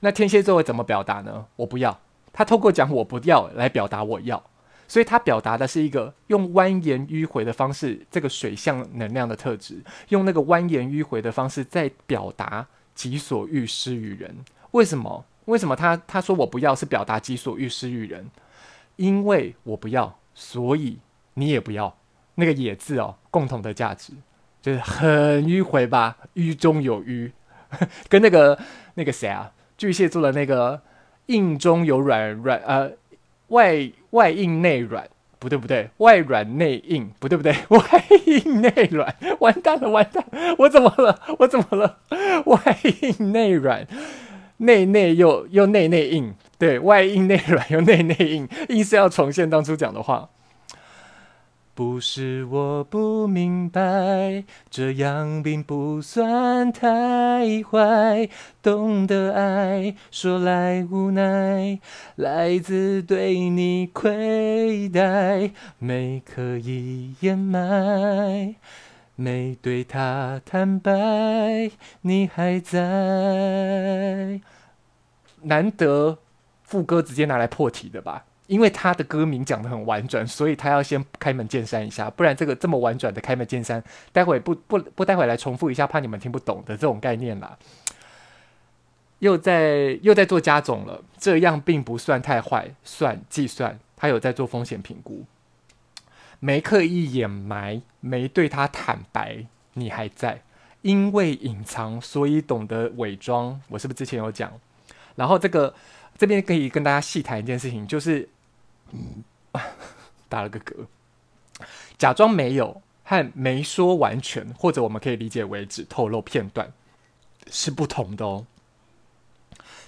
[0.00, 1.44] 那天蝎座会怎么表达呢？
[1.56, 2.00] 我不要，
[2.32, 4.42] 他透过讲我不要来表达我要。
[4.88, 14.34] 所以，他表达的是一个用蜿蜒迂回的方式，这个水象能量的特质，用那个蜿蜒迂回的方式在表达己所欲施于人。
[14.70, 15.26] 为什么？
[15.44, 18.30] 为什么他他说我不要是表达己所欲施于人？
[18.96, 21.00] 因为我不要，所以
[21.34, 21.94] 你也不要。
[22.36, 24.14] 那个“也”字哦，共同的价值
[24.64, 26.16] 就是很迂回吧？
[26.36, 27.30] 迂中有迂，
[28.08, 28.58] 跟那个
[28.94, 30.80] 那个谁啊，巨蟹座的那个
[31.26, 32.92] 硬中有软软呃。
[33.48, 35.06] 外外硬内软，
[35.38, 37.80] 不对不对，外软内硬，不对不对， 外
[38.24, 40.24] 硬内软，完蛋了完蛋，
[40.58, 41.20] 我怎么了？
[41.38, 41.98] 我怎么了？
[42.46, 42.58] 外
[43.02, 43.86] 硬内软，
[44.56, 50.30] 内内又又内内硬，对，外硬内软又内内硬，硬是要重现当初讲的话。
[51.74, 58.28] 不是我不明白，这样并不算太坏。
[58.62, 61.80] 懂得爱，说来无奈，
[62.14, 68.54] 来自对你亏待，没刻意掩埋，
[69.16, 74.40] 没对他坦白，你还在。
[75.42, 76.18] 难得
[76.62, 78.24] 副歌直接拿来破题的吧？
[78.46, 87.58] 因为他的歌名讲得很婉转，所以他要先开门见山一下，不然这个这么婉转的开门见山，待会不不不待会来重复一下，怕你们听不懂的这种概念啦。
[89.20, 95.24] 又在又在做加总了，这样并不算太坏，算计算，他有在做风险评估，
[96.38, 100.42] 没刻意掩埋，没对他坦白，你还在，
[100.82, 104.52] 因为隐藏，所以懂得伪装，我是不是之前有讲？
[105.14, 105.72] 然后这个
[106.18, 108.28] 这边可以跟大家细谈一件事情，就是。
[110.28, 110.86] 打了个嗝，
[111.96, 116.72] 假装没有和没说完全，或者我们可以理解为只透露片段，
[117.50, 118.46] 是不同的哦。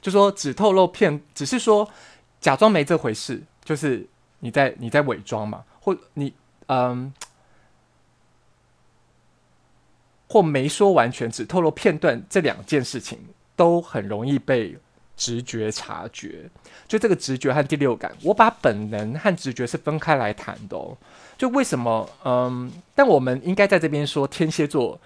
[0.00, 1.90] 就说只透露片，只是说
[2.40, 4.06] 假装没这回事，就是
[4.38, 6.32] 你在你在伪装嘛，或你
[6.66, 7.12] 嗯，
[10.28, 13.18] 或没说完全，只透露片段，这两件事情
[13.56, 14.78] 都很容易被。
[15.16, 16.48] 直觉察觉，
[16.86, 20.96] 就这个直觉和第六感，我把本能和直觉是分开来谈的哦。
[21.38, 22.08] 就为什么？
[22.24, 24.98] 嗯，但我们应该在这边说，天蝎座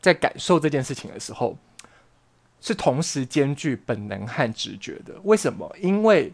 [0.00, 1.56] 在感受这件事情的时候，
[2.60, 5.14] 是同时兼具本能和直觉的。
[5.24, 5.72] 为什么？
[5.80, 6.32] 因为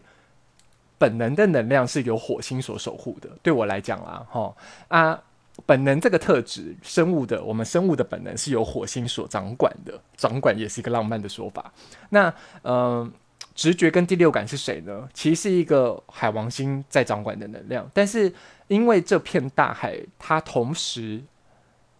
[0.97, 3.29] 本能的能量是由火星所守护的。
[3.41, 4.55] 对我来讲啦，哈
[4.87, 5.19] 啊，
[5.65, 9.99] 本能这个特质，生物的，我们生物的本能是由火星所掌管的。
[10.17, 11.71] 掌管也是一个浪漫的说法。
[12.09, 13.11] 那，嗯。
[13.55, 15.07] 直觉跟第六感是谁呢？
[15.13, 18.33] 其实是一个海王星在掌管的能量，但是
[18.67, 21.21] 因为这片大海，它同时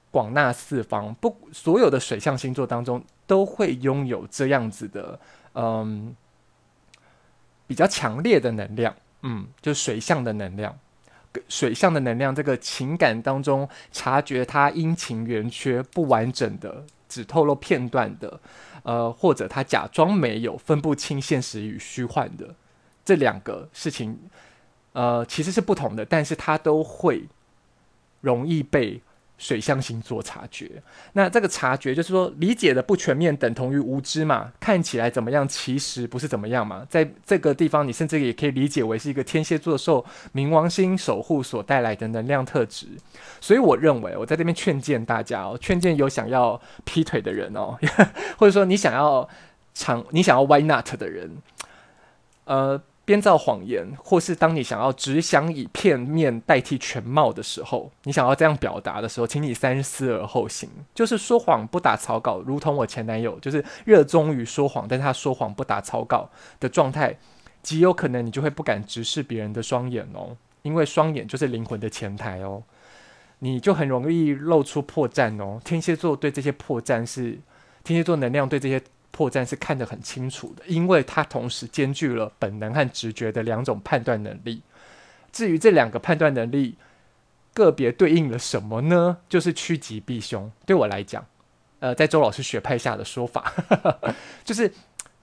[0.10, 5.20] 广纳四方，不，所有的水象星座当中都会拥有这样子的，
[5.54, 6.16] 嗯，
[7.68, 10.78] 比较强烈的能量，嗯，就水象的能量，
[11.48, 16.84] 水象的能量，这个情感当中察觉它阴晴圆缺、不完整的，
[17.14, 18.40] 只透露片段的，
[18.84, 22.56] 呃，或者他假装没有分不清现实与虚幻的
[23.06, 24.18] 这两个事情，
[24.94, 27.28] 呃，其实是不同的，但是它都会
[28.22, 29.02] 容易被。
[29.44, 30.72] 水象星座察觉，
[31.12, 34.50] 那这个察觉就是说，理解的不全面等同于无知嘛？
[34.58, 36.88] 看起来怎么样，其实不是怎么样嘛？
[36.90, 42.88] 在这个地方，你甚至也可以理解为是一个天蝎座受冥王星守护所带来的能量特质。
[43.42, 47.78] 所以，我认为我在这边劝谏大家哦，劝谏有想要劈腿的人哦，
[48.40, 49.28] 或者说你想要
[49.74, 51.30] 长，你想要 why not 的人，
[52.46, 52.82] 呃。
[53.06, 60.70] 编造谎言，或是当你想要只想以片面代替全貌的时候，你想要这样表达的时候，请你三思而后行。
[60.96, 66.30] 就是说谎不打草稿，如同我前男友，就是热衷于说谎，但他说谎不打草稿
[66.62, 67.18] 的状态，
[67.62, 72.64] 极有可能你就会不敢直视别人的双眼哦，因为双眼就是灵魂的前台哦，
[73.40, 75.60] 你就很容易露出破绽哦。
[75.66, 77.38] 天蝎座对这些破绽是，
[77.84, 78.82] 天蝎座能量对这些。
[79.14, 84.64] 破绽是看得很清楚的，因为它同时兼具了本能和直觉的两种判断能力。
[85.32, 86.76] 至于这两个判断能力
[87.54, 89.20] 个别对应了什么呢？
[89.30, 90.52] 就是趋吉避凶。
[90.66, 91.24] 对我来讲，
[91.78, 93.54] 呃，在周老师学派下的说法，
[94.44, 94.74] 就是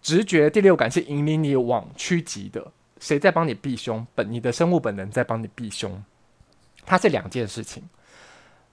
[0.00, 2.64] 直觉第六感是引领你往趋吉的，
[3.00, 4.06] 谁在帮你避凶？
[4.14, 6.04] 本你的生物本能在帮你避凶，
[6.86, 7.82] 它是两件事情。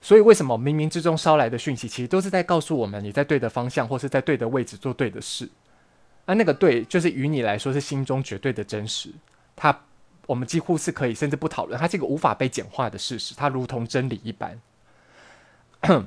[0.00, 5.48] 所以，为什么冥冥之中捎来的讯息，其实都是在告诉我们，你在对的方向，或是在对的位置做对的事。
[6.24, 9.10] 而那个对，就是与你来说是心中绝对的真实。
[9.56, 9.76] 它，
[10.26, 14.60] 我们几乎是可以甚至不讨论，它是一个无法被简化的事实，它如同真理一般。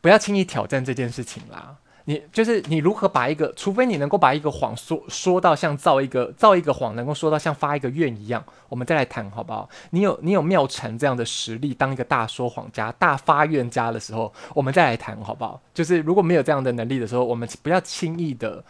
[0.00, 1.76] 不要轻易挑战这件事情啦。
[2.08, 9.68] 你就是你如何把一个，除非你能够把一个谎说说到像造一个造一个谎，能够说到像发一个愿一样，我们再来谈好不好？
[9.90, 15.60] 你有你有妙成这样的实力，当一个大说谎家、大发愿家的时候，我们再来谈好不好？
[15.74, 18.64] 就是如果没有这样的能力的时候，我们不要轻易的，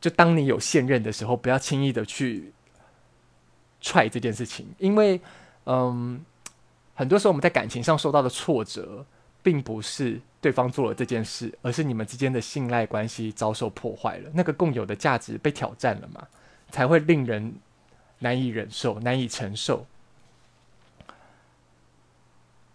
[0.00, 2.54] 就当你有现任的时候，不要轻易的去
[3.82, 5.20] 踹这件事情，因为
[5.66, 6.24] 嗯，
[6.94, 9.04] 很多时候我们在感情上受到的挫折。
[9.42, 16.26] 并不是对方做了这件事，而是你们之间的信赖关系遭受破坏了，那个共有的价值被挑战了嘛，
[16.70, 17.54] 才会令人
[18.18, 19.86] 难以忍受、难以承受。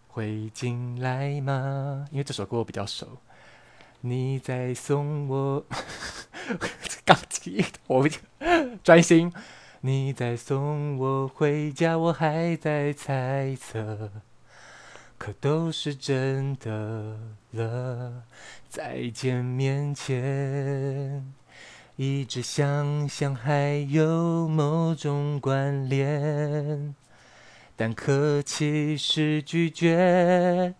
[0.08, 2.08] 会进来吗？
[2.12, 3.17] 因为这首歌我比较熟。
[4.01, 5.65] 你在送我，
[7.04, 8.08] 钢琴，我
[8.84, 9.34] 专心。
[9.82, 14.10] 你在送我回家，我还在猜测。
[15.17, 17.17] 可都是真的
[17.51, 18.23] 了，
[18.69, 21.34] 在见面前，
[21.95, 26.93] 一直想象还有某种关联，
[27.75, 30.75] 但客气是拒绝。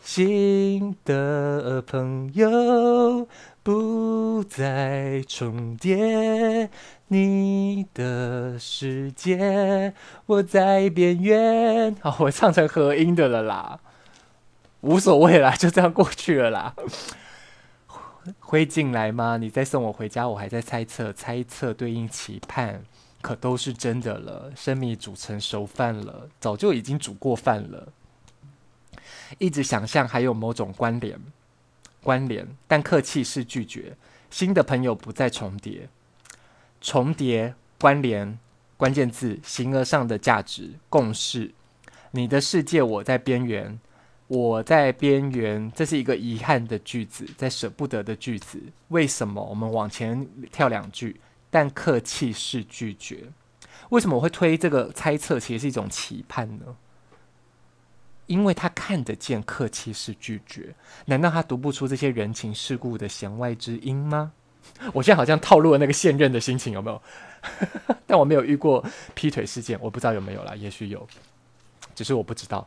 [0.00, 3.26] 新的朋友
[3.64, 6.70] 不再重叠。
[7.08, 9.94] 你的世界，
[10.26, 11.94] 我在边缘。
[12.00, 13.78] 好，我唱成合音的了啦，
[14.80, 16.74] 无所谓啦，就这样过去了啦。
[18.40, 19.36] 会进来吗？
[19.36, 22.82] 你再送我回家，我还在猜测，猜测对应期盼，
[23.20, 24.50] 可都是真的了。
[24.56, 27.86] 生米煮成熟饭了，早就已经煮过饭了。
[29.38, 31.16] 一直想象还有某种关联，
[32.02, 33.96] 关联，但客气是拒绝。
[34.28, 35.88] 新的朋友不再重叠。
[36.86, 38.38] 重叠、关联、
[38.76, 41.52] 关键字、形而上的价值、共识。
[42.12, 43.76] 你的世界，我在边缘，
[44.28, 45.70] 我在边缘。
[45.74, 48.62] 这是一个遗憾的句子，在舍不得的句子。
[48.90, 49.42] 为什么？
[49.42, 51.20] 我们往前跳两句，
[51.50, 53.32] 但客气是拒绝。
[53.88, 55.40] 为什么我会推这个猜测？
[55.40, 56.76] 其实是一种期盼呢？
[58.26, 60.72] 因为他看得见客气是拒绝，
[61.06, 64.30] 难道他读不出这些人情世故的弦外之音吗？
[64.92, 67.00] 我现在好像套路了那个现任的心情，有没有？
[68.06, 71.06] 但我没有遇过劈腿事件，我不知道有没有啦，也许有，
[71.94, 72.66] 只是我不知道。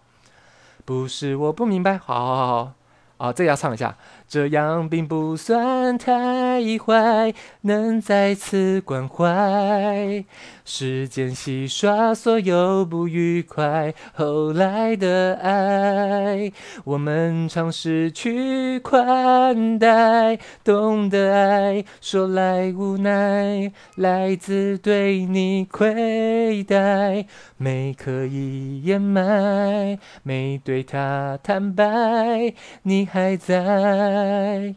[0.86, 2.74] 不是我不明白，好好好好。
[3.20, 3.96] 啊，这要唱一下。
[4.28, 10.24] 这样并不算太坏，能再次关怀，
[10.64, 16.52] 时间洗刷所有不愉快，后来的爱，
[16.84, 27.26] 我们尝试去宽待，懂得爱，说来无奈，来自对你亏待，
[27.58, 32.54] 没刻意掩埋，没对他坦白，
[32.84, 34.76] 你还在。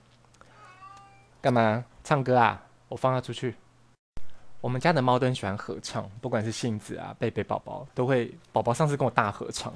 [1.41, 2.63] 干嘛唱歌啊？
[2.89, 3.55] 我放他出去。
[4.61, 8.33] 我们家的猫都喜欢合唱，不管是杏子啊、贝贝宝宝，都会。
[8.53, 9.73] 宝宝上次跟我大合唱。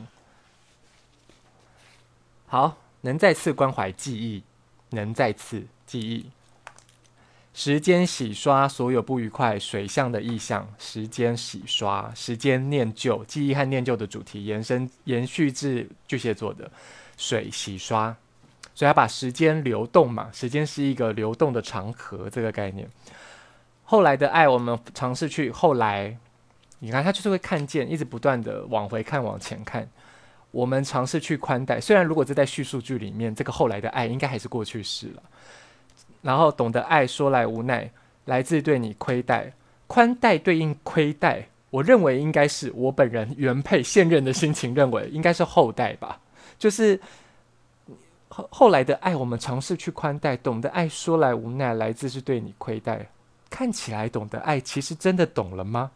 [2.46, 4.42] 好，能再次关怀记忆，
[4.90, 6.30] 能再次记忆。
[7.52, 10.68] 时间洗刷所有不愉快，水象的意象。
[10.78, 16.70] 时间洗刷，时间念旧，记忆和念旧的主题延伸延续至巨蟹座的
[17.16, 18.14] 水洗刷，
[18.76, 22.86] 所以要把时间流动嘛，时间是一个流动的长河，这个概念。
[23.84, 26.14] 后来的爱，我们尝试去后来，
[26.80, 29.88] 你看他就是会看见，一直不断的往回看，往前看。
[30.50, 35.22] 我们尝试去宽待，虽然如果这在叙述句里面，这个后来的爱应该还是过去式了。
[36.20, 37.90] 然后懂得爱，说来无奈，
[38.26, 39.52] 来自对你亏待，
[39.86, 41.48] 宽待对应亏待。
[41.70, 46.20] 我认为应该是我本人原配现任的心情，认为应该是后代吧，
[46.58, 47.00] 就是
[48.50, 53.06] 后来的爱，我们尝试去宽待，懂得爱，说来无奈，来自是对你亏待。
[53.48, 55.90] 看起来懂得爱，其实真的懂了吗？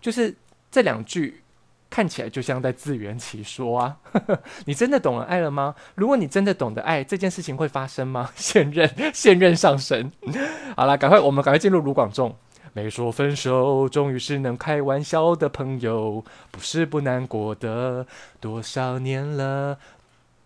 [0.00, 0.34] 就是
[0.70, 1.40] 这两句
[1.88, 3.96] 看起来就像在自圆其说啊。
[4.66, 5.74] 你真的懂了爱了吗？
[5.94, 8.30] 如果你真的懂得爱，这件事情会发生吗？
[8.36, 10.10] 现任现任上神。
[10.76, 12.34] 好了，赶快我们赶快进入卢广仲。
[12.72, 18.06] 没说分手，终于是能开玩笑的朋友，不是不难过的，
[18.38, 19.76] 多少年了。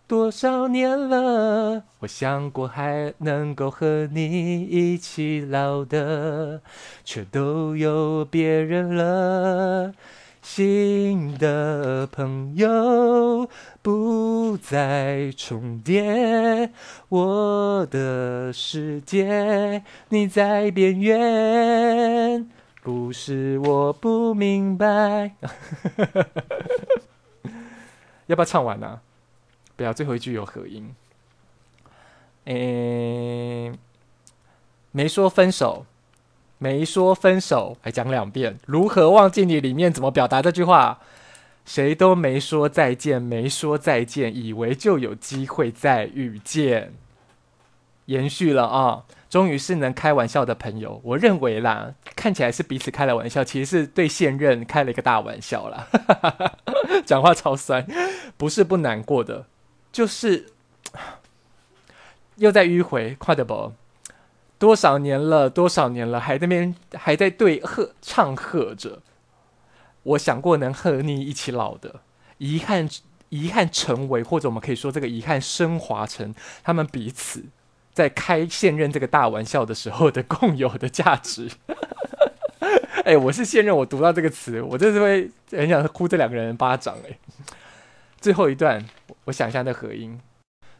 [0.07, 6.61] 多少年了，我想过还能够和你一起老的，
[7.03, 9.93] 却都有别人了。
[10.43, 13.49] 新的朋友
[13.81, 16.69] 不再重叠，
[17.09, 22.47] 我的世界你在边缘，
[22.83, 25.31] 不是我不明白。
[28.27, 29.01] 要不要唱完呢、
[29.75, 30.95] 不要，最后一句有合音。
[32.45, 33.73] 诶，
[34.91, 35.85] 没说分手，
[36.57, 38.57] 没说分手，还讲两遍。
[38.65, 39.59] 如何忘记你？
[39.59, 40.99] 里面怎么表达这句话？
[41.65, 46.93] 谁都没说再见，没说再见，以为就有机会再遇见。
[48.05, 51.01] 延续了啊，终于是能开玩笑的朋友。
[51.03, 55.87] 我认为啦，看起来是彼此开了玩笑，其实是对现任开了一个大玩笑啦。
[57.03, 57.87] 讲话超酸，
[58.37, 59.47] 不是不难过的。
[59.95, 60.47] 就是
[62.35, 63.71] 又在迂回，快的不？
[64.59, 69.01] 多少年了，多少年了，还在那边还在对和唱和着。
[70.03, 72.01] 我想过能和你一起老的，
[72.39, 72.89] 遗憾，
[73.29, 77.45] 遗憾成为，或者我们可以说这个遗憾升华成他们彼此
[77.93, 81.49] 在开现任这个大玩笑的时候的共有的价值。
[83.05, 87.17] 哎、我是现任，我读到这个词，我就是会很想呼这两个人巴掌、欸。
[88.25, 88.83] 最后一段。
[89.25, 90.19] 我想一下那合音，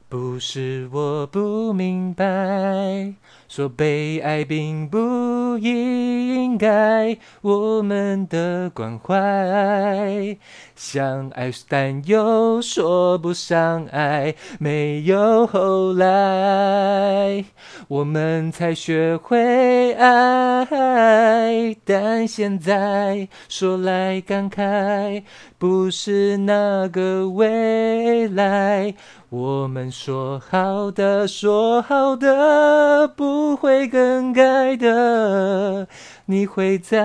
[0.08, 3.14] 不是我不明白，
[3.49, 10.38] 说被爱并不应该，我们的关怀，
[10.76, 17.43] 相爱但又说不上爱，没有后来，
[17.88, 25.24] 我们才学会爱，但现在说来感慨，
[25.58, 28.93] 不是那个未来，
[29.36, 35.90] 我们说好的，说好的，不会更改的，
[36.28, 36.96] 你会在。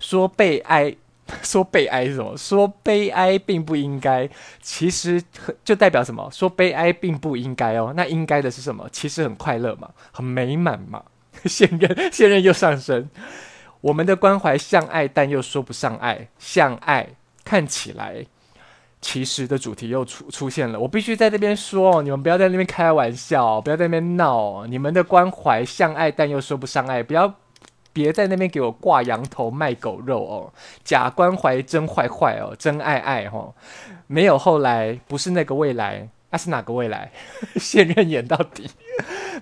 [0.00, 0.96] 说被爱，
[1.40, 2.36] 说被爱是什么？
[2.36, 4.28] 说悲哀并不应该，
[4.60, 5.22] 其实
[5.64, 6.28] 就代表什么？
[6.32, 8.88] 说悲哀并不应该哦，那应该的是什么？
[8.90, 11.04] 其实很快乐嘛，很美满嘛。
[11.46, 13.08] 现任现任又上升，
[13.82, 17.10] 我们的关怀像爱，但又说不上爱，像爱
[17.44, 18.26] 看起来，
[19.00, 20.78] 其实的主题又出出现了。
[20.78, 24.66] 我必须在那边说，你们不要在那边开玩笑，不要在那边闹。
[24.66, 27.34] 你们的关怀像爱，但又说不上爱，不要。
[27.92, 30.52] 别在那边给我挂羊头卖狗肉哦，
[30.84, 33.52] 假关怀真坏坏哦，真爱爱哦，
[34.06, 37.10] 没有后来，不是那个未来，那、是哪个未来？
[37.58, 38.70] 现任演到底，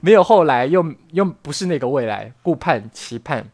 [0.00, 3.44] 没有后来，又又不是那个未来，顾盼期盼，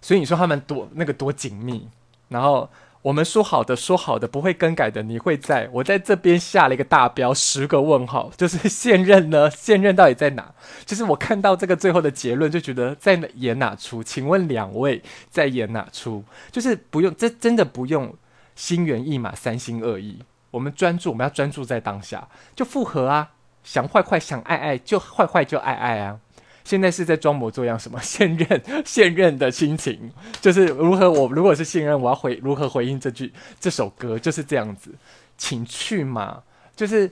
[0.00, 1.88] 所以你说他们多那个多紧密，
[2.28, 2.70] 然后。
[3.06, 5.68] 我们说好的，说好的不会更改的，你会在。
[5.70, 9.48] 我在这边下了一个大标，十个问号，就是现任呢？
[9.48, 10.52] 现任到底在哪？
[10.84, 14.02] 就是我看到这个最后的结论，就觉得在演哪出？
[14.02, 15.00] 请问两位
[15.30, 16.24] 在演哪出？
[16.50, 18.12] 就是不用，这真的不用
[18.56, 20.18] 心猿意马、三心二意。
[20.50, 22.26] 我们专注，我们要专注在当下，
[22.56, 23.30] 就复合啊！
[23.62, 26.18] 想坏坏，想爱爱，就坏坏就爱爱啊！
[26.66, 30.10] 现在是在装模作样，什么 现任现任的心情，
[30.40, 34.90] 就是如何我如果是现任，我要回如何回应这句这首歌，就是这样子，
[35.38, 36.42] 请去嘛，
[36.74, 37.08] 就是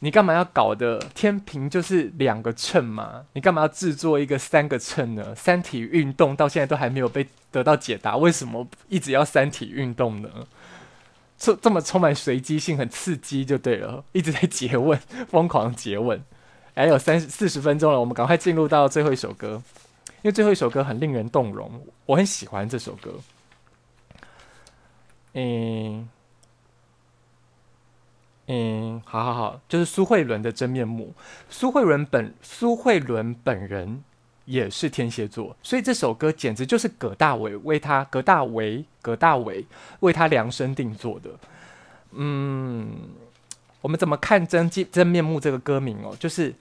[0.00, 3.22] 你干嘛要搞的天平就是两个秤嘛？
[3.32, 5.34] 你干嘛要制作一个三个秤呢？
[5.34, 10.28] 三体运动到现在都还没有被得到解答，为什么一直要三体运动呢？
[11.38, 15.00] 这这么充满随机性，很刺激就对了，一直在诘问，
[15.30, 16.22] 疯狂诘问。
[16.78, 19.60] 还有三四十分钟了，我们赶快进入到最后一首歌，
[20.22, 23.14] 因为最后一首歌很令人动容，我很喜欢这首歌。
[25.34, 26.08] 嗯。
[28.46, 31.12] 嗯，好好好，就是苏慧伦的真面目。
[31.50, 34.02] 苏慧伦本苏慧伦本人
[34.44, 39.66] 也是天蝎座，所以这首歌简直就是葛大为为他葛大为葛大为
[40.00, 41.30] 为他量身定做的。
[42.12, 42.88] 嗯，
[43.80, 46.16] 我们怎么看真真面目这个歌名哦？
[46.18, 46.54] 就是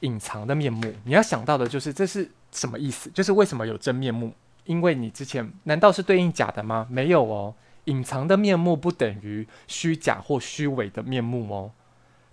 [0.00, 0.92] 隐藏的面目。
[1.04, 3.10] 你要想到的就是这是什么意思？
[3.10, 4.32] 就是为什么有真面目？
[4.64, 6.86] 因为你之前难道是对应假的吗？
[6.90, 7.54] 没有哦。
[7.84, 11.70] 隐藏的面目不等于虚假或虚伪的面目哦，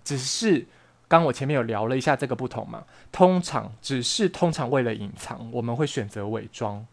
[0.02, 0.66] 只是
[1.06, 2.84] 刚我前面有聊了一下这个不同嘛。
[3.10, 6.86] 通常只是通常为了隐藏，我们会选择伪装。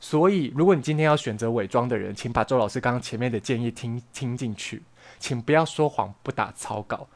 [0.00, 4.82] 所以，如果你今天要选择伪装的人，请把周老师刚刚前面的建议听听进去，
[5.18, 7.06] 请不要说谎，不打草稿。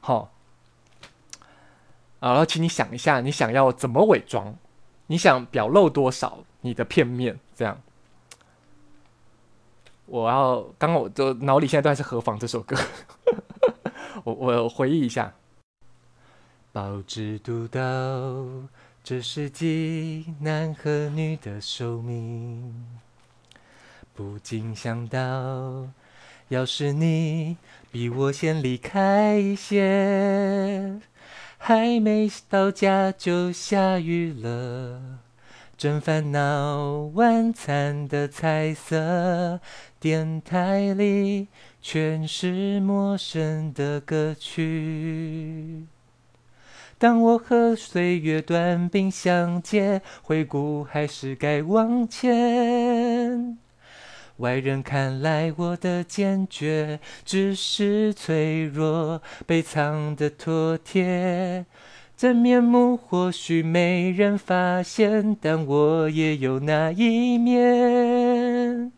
[0.00, 0.31] 好，
[2.30, 4.54] 然后请你想一下，你想要怎么伪装？
[5.08, 7.38] 你想表露多少你的片面？
[7.56, 7.80] 这样。
[10.06, 12.76] 我要刚刚我的脑里现在都还是《何妨》这首歌，
[14.24, 15.32] 我我回忆一下。
[16.70, 17.80] 报纸读到
[19.02, 23.00] 这世纪男和女的寿命，
[24.14, 25.88] 不禁想到，
[26.48, 27.56] 要是你
[27.90, 31.00] 比我先离开一些，
[31.64, 35.20] 还没到家就下雨了，
[35.78, 37.08] 真烦恼。
[37.14, 39.60] 晚餐的菜色。
[40.00, 41.46] 电台里
[41.80, 45.86] 全是陌生的歌曲。
[46.98, 52.32] 当我和岁月短兵相接，回顾还是该往前。
[54.38, 61.66] 外人看来我的坚决，只是脆弱被藏的妥帖。
[62.16, 68.92] 真面目或许没人发现，但我也有那一面。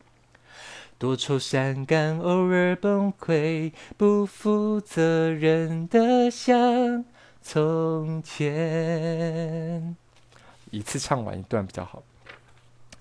[0.99, 7.05] 多愁善感，偶尔崩溃，不负责任的像
[7.43, 9.97] 从前。
[10.70, 12.03] 一次唱完一段比较好，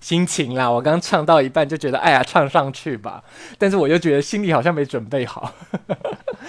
[0.04, 0.70] 心情啦。
[0.70, 3.24] 我刚唱到一半就觉得，哎呀，唱上去吧。
[3.56, 5.50] 但是我又觉得心里好像没准备好，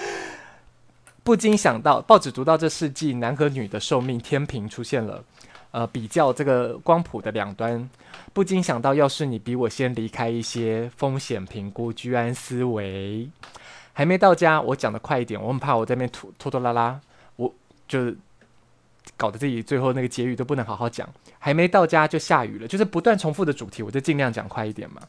[1.24, 5.24] 不禁想到报纸读到这世纪男和女的寿命天平出现了。
[5.70, 7.88] 呃，比较这个光谱的两端，
[8.34, 13.28] 不禁想到，要是你比我先离开一些，风险评估、居安思危，
[13.94, 16.98] 还没到家，我讲得快一点，我很怕我在那边拖拖拖拉拉，
[17.36, 17.52] 我
[17.88, 18.14] 就
[19.16, 21.08] 搞得自己最后那个结语都不能好好讲。
[21.38, 25.02] 还没到家就下雨了，就是不断重复的主题，我就尽量讲快一点嘛。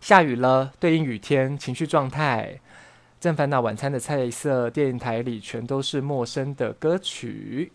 [0.00, 2.60] 下雨了，对应雨天，情绪状态，
[3.20, 7.72] 正烦恼晚餐的菜色，电台里全都是陌生的歌曲。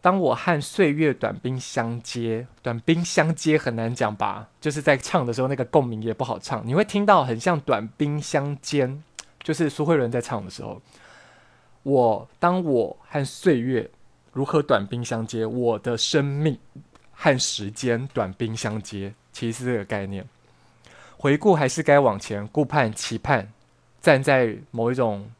[0.00, 4.48] 当我和岁月短兵相接，短兵相接很难讲吧？
[4.60, 6.60] 就是在唱的时候，那个共鸣也不好唱。
[6.66, 8.92] 你会听到很像短兵相接，
[9.42, 10.82] 就是苏慧伦在唱的时候。
[11.82, 13.90] 我当我和岁月
[14.32, 16.58] 如何短兵相接，我的生命
[17.12, 20.24] 和时间短兵相接，其实是这个概念。
[21.16, 23.52] 回顾还是该往前，顾盼期盼，
[24.00, 25.30] 站在某一种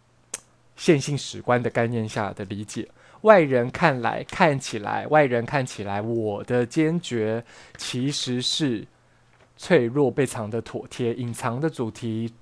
[0.76, 2.88] 线性史观的概念下的理解。
[3.22, 7.44] 外人看来，看起来，外人看起来，我的坚决
[7.76, 8.84] 其实是
[9.56, 12.32] 脆弱被藏的妥帖，隐藏的主题，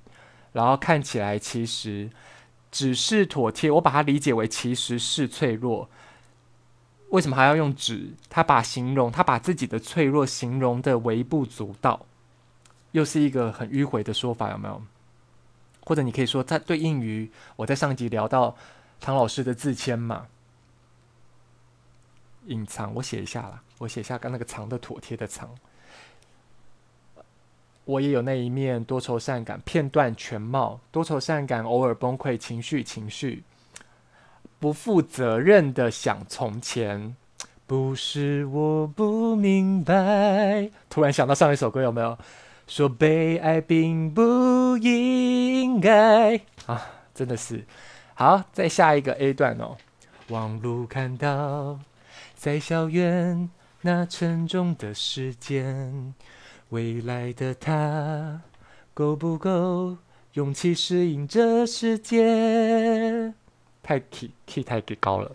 [0.53, 2.09] 然后看起来其实
[2.71, 3.71] 只是妥帖。
[3.71, 5.89] 我把它理解为其实是脆弱。
[7.11, 8.15] 为什么还要用“纸”？
[8.31, 12.07] 他把形容，他把自己的脆弱形容的微不足道，
[12.93, 14.83] 又是一个很迂回的说法，有没有？
[15.81, 18.57] 或者你可以说，它对应于我在上集聊到
[19.01, 20.29] 唐老师的自谦嘛。
[22.47, 23.63] 隐藏，我写一下啦。
[23.79, 25.51] 我写下刚那个藏的妥帖的藏。
[27.91, 33.43] 我也有那一面多愁善感，片段全貌，多愁善感，偶尔崩溃，情绪情绪，
[34.61, 37.17] 不负责任的想从前，
[37.67, 40.71] 不是我不明白。
[40.89, 42.17] 突然想到上一首歌有没有？
[42.69, 46.37] 说被爱并不应该
[46.67, 47.65] 啊，真的是。
[48.15, 49.77] 好，再下一个 A 段哦。
[50.29, 51.81] 望路看到。
[52.37, 56.15] 在校园那沉重的时间，
[56.71, 58.43] 未来的他
[58.95, 59.97] 够不够
[60.35, 63.35] 勇气适应这世界？
[63.83, 65.33] 太 key key 太高了。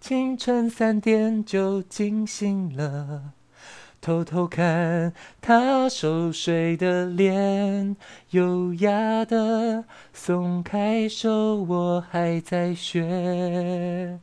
[0.00, 3.32] 清晨三点就惊醒了，
[4.00, 7.96] 偷偷看他熟睡的脸，
[8.30, 14.18] 优雅的松开手，我还在学。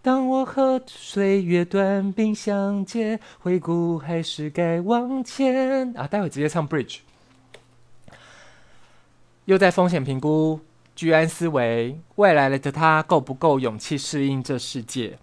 [0.00, 6.06] 当我和岁月短兵相接，回顾还是该往前啊！
[6.06, 6.98] 待会直接唱 bridge。
[9.46, 10.60] 又在风险评估，
[10.94, 15.18] 居安思危，未来的他够不够勇气适应这世界？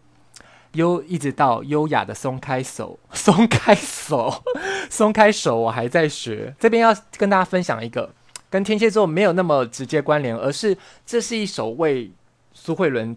[0.74, 4.44] 优一直到优雅的松开手， 松开手，
[4.92, 6.54] 松开手，我还在学。
[6.60, 8.14] 这边要跟大家分享一个
[8.50, 12.12] 跟天蝎座没有那么直接关联，而是这是一首为
[12.54, 13.16] 苏慧伦。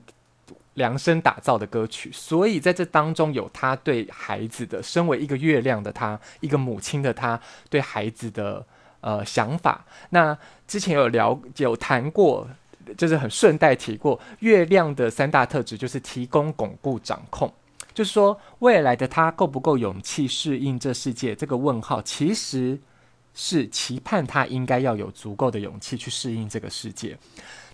[0.79, 8.65] 量身打造的歌曲，所以在这当中有他对孩子的，身为一个月亮的他，一个母亲的他对孩子的
[9.03, 9.85] 呃想法。
[10.09, 12.49] 那之前有聊有谈过，
[12.97, 17.53] 就是很顺带提过，月亮的三大特质就是提供、巩固、掌控。
[17.93, 21.35] 就是说，未来的他够不够勇气适应这世界？
[21.35, 22.79] 这个问号其实
[23.35, 27.19] 是期盼他应该要有足够的勇气去适应这个世界。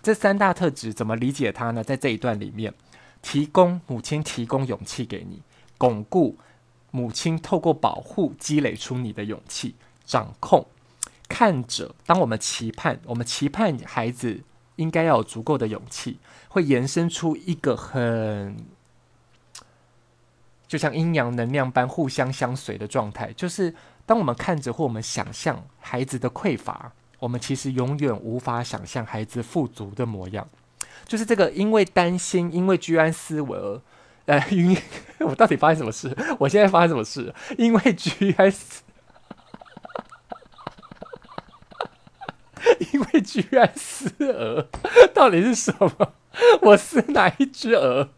[0.01, 1.83] 这三大特质怎么理解它呢？
[1.83, 2.73] 在这一段里面。
[3.25, 5.41] 提供母亲提供勇气给你，
[5.79, 6.37] 巩固
[6.91, 9.73] 母亲透过保护积累出你的勇气，
[10.05, 10.63] 掌控
[11.27, 11.95] 看着。
[12.05, 14.43] 当我们期盼，我们期盼孩子
[14.75, 16.19] 应该要有足够的勇气，
[16.49, 18.55] 会延伸出一个很
[20.67, 23.33] 就像阴阳能量般互相相随的状态。
[23.33, 23.73] 就是
[24.05, 30.47] 当我们看着或我们想象孩子的匮乏，我们其实永远无法想象孩子富足的模样。
[31.07, 33.81] 就是这个，因为担心，因为居安思危，
[34.25, 34.75] 呃，因
[35.19, 36.15] 我到底发生什么事？
[36.39, 37.33] 我现在发生什么事？
[37.57, 38.83] 因为居安思，
[42.93, 44.67] 因为居安思鹅，
[45.13, 46.13] 到底是什么？
[46.61, 48.09] 我是哪一只鹅？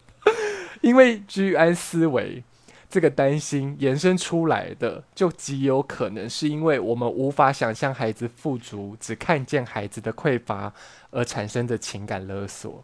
[0.81, 2.43] 因为居安思危。
[2.89, 10.71] 这个担心延伸出来的，就极有可能是因为我们无法想象孩子富足，只看见孩子的匮乏
[11.11, 12.83] 而产生的情感勒索。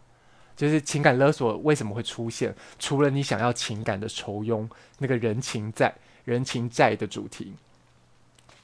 [0.54, 2.54] 就是情感勒索为什么会出现？
[2.78, 5.92] 除了你想要情感的酬庸，那个人情债、
[6.24, 7.54] 人情债的主题，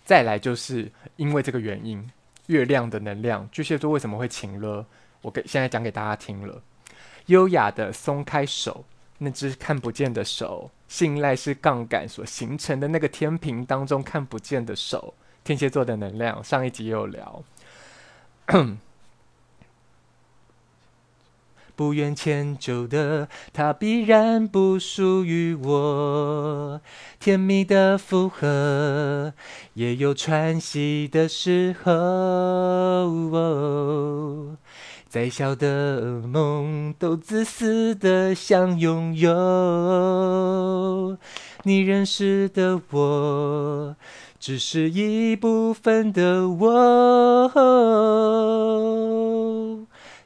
[0.05, 2.09] 再来就是因为这个原因，
[2.47, 4.85] 月亮的能量，巨蟹座为什么会情勒？
[5.23, 6.63] 我给现在讲给大家听了，
[7.27, 8.85] 优雅的松开手。
[9.23, 15.13] 那只看不见的手，信赖是杠杆所形成的那个天平当中看不见的手，
[15.45, 16.43] 天蝎座的能量。
[16.43, 17.45] 上一集有聊，
[21.77, 26.81] 不愿迁就的他必然不属于我，
[27.19, 29.35] 甜蜜的负荷
[29.75, 31.91] 也有喘息的时候。
[35.11, 39.29] 再小的梦都自私的想拥有，
[41.65, 43.97] 你认识的我，
[44.39, 47.51] 只是一部分的我。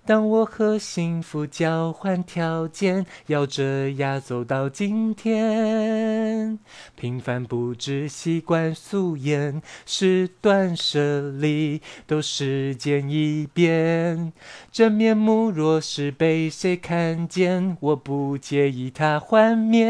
[0.07, 6.59] 当我和幸福交换条件，咬着牙走到今天，
[6.95, 14.35] 平凡不只习惯素颜，是断舍离都时间一变。
[14.71, 19.89] 真面目若是被谁看见，我不介意它幻灭，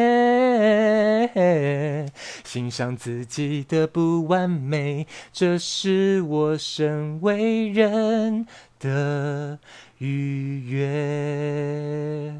[2.45, 8.47] 欣赏自己的不完美，这是我身为人
[8.79, 9.59] 的
[10.05, 12.35] 愉悦。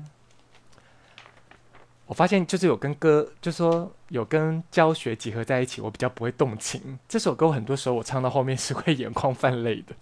[2.07, 6.99] 我发现就是有跟歌，就是说有跟教学结合在一起，我比较不会动情。
[7.09, 9.95] 这首歌很多时候我唱到后面是会眼眶泛泪的，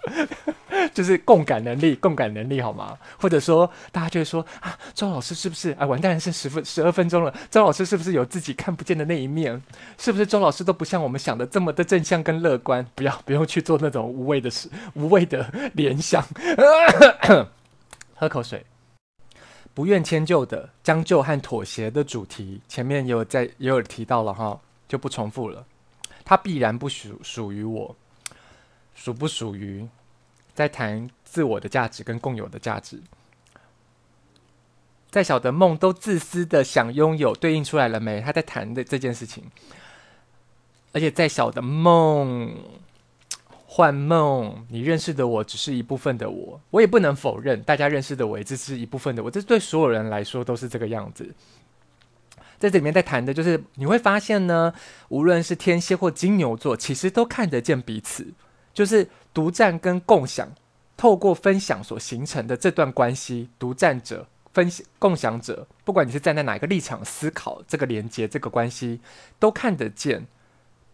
[0.95, 2.99] 就是共感能力，共感能力好吗？
[3.19, 5.87] 或者说大家就会说啊，周老师是不是啊？
[5.87, 9.63] 完蛋，剩十分十二分钟了，周老师是不是有自己看不见的那一面？
[9.99, 12.87] 是不是周老师都不像我们想的这么的正向跟乐观？
[12.95, 16.25] 不要不用去做那种无谓的事，无谓的联想。
[18.17, 18.65] 喝口水。
[19.75, 25.65] 不愿迁就的将就和妥协的主题，前面也有在也有提到了哈，就不重复了。
[26.25, 27.97] 它必然不属属于我，
[28.95, 29.89] 属不属于，
[30.55, 33.01] 在谈自我的价值跟共有的价值。
[35.11, 38.21] 再小的梦都自私的想拥有，对应出来了没？
[38.21, 39.45] 他在谈的这件事情，
[40.93, 42.55] 而且再小的梦。
[43.75, 51.35] 幻梦，你认识的我只是一部分的我，我也不能否认，大家认识的我也只是一部分的我，这对所有人来说都是这个样子。
[52.59, 54.75] 在这里面在谈的就是，你会发现呢，
[55.09, 58.35] 无论是天蝎或金牛座，其实都看得见彼此，
[58.75, 60.53] 就是独占跟共享，
[60.97, 69.01] 透过分享所形成的这段关系，独占者分享共享者，不管你是站在哪一个立场思考这个连接、这个关系，
[69.39, 70.27] 都看得见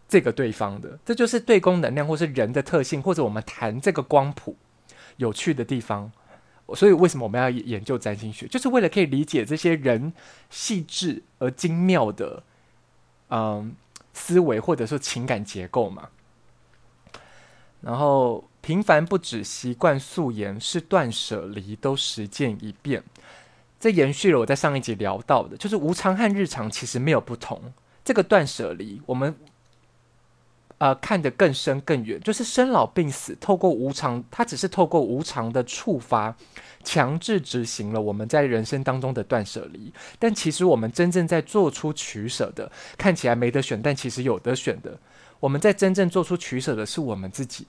[0.08, 0.98] 这个对方的。
[1.04, 4.56] 这就是对公能量，或是人的特性，或者我们谈这个光谱
[5.16, 6.10] 有趣的地方。
[6.74, 8.46] 所以，为什么我们要研究占星学？
[8.46, 10.12] 就是为了可以理解这些人
[10.50, 12.42] 细致而精妙的，
[13.30, 13.74] 嗯，
[14.12, 16.10] 思维或者说情感结构嘛。
[17.80, 23.02] 然后，平凡不止习惯素颜，是断舍离都实践一遍。
[23.78, 27.72] 这延续了我在上一集聊到的，就是无常和日常其实没有不同。
[28.04, 29.34] 这个断舍离，我们
[30.78, 36.34] 呃看得更深更远，就是生老病死，透过无常，它只是透过无常的触发，
[36.82, 39.92] 强制执行了我们在人生当中的断舍离。
[40.18, 44.98] 但其实我们真正在做出取舍的，看起来没得选，但其实有得选的。
[45.40, 47.66] 我们在真正做出取舍的是我们自己。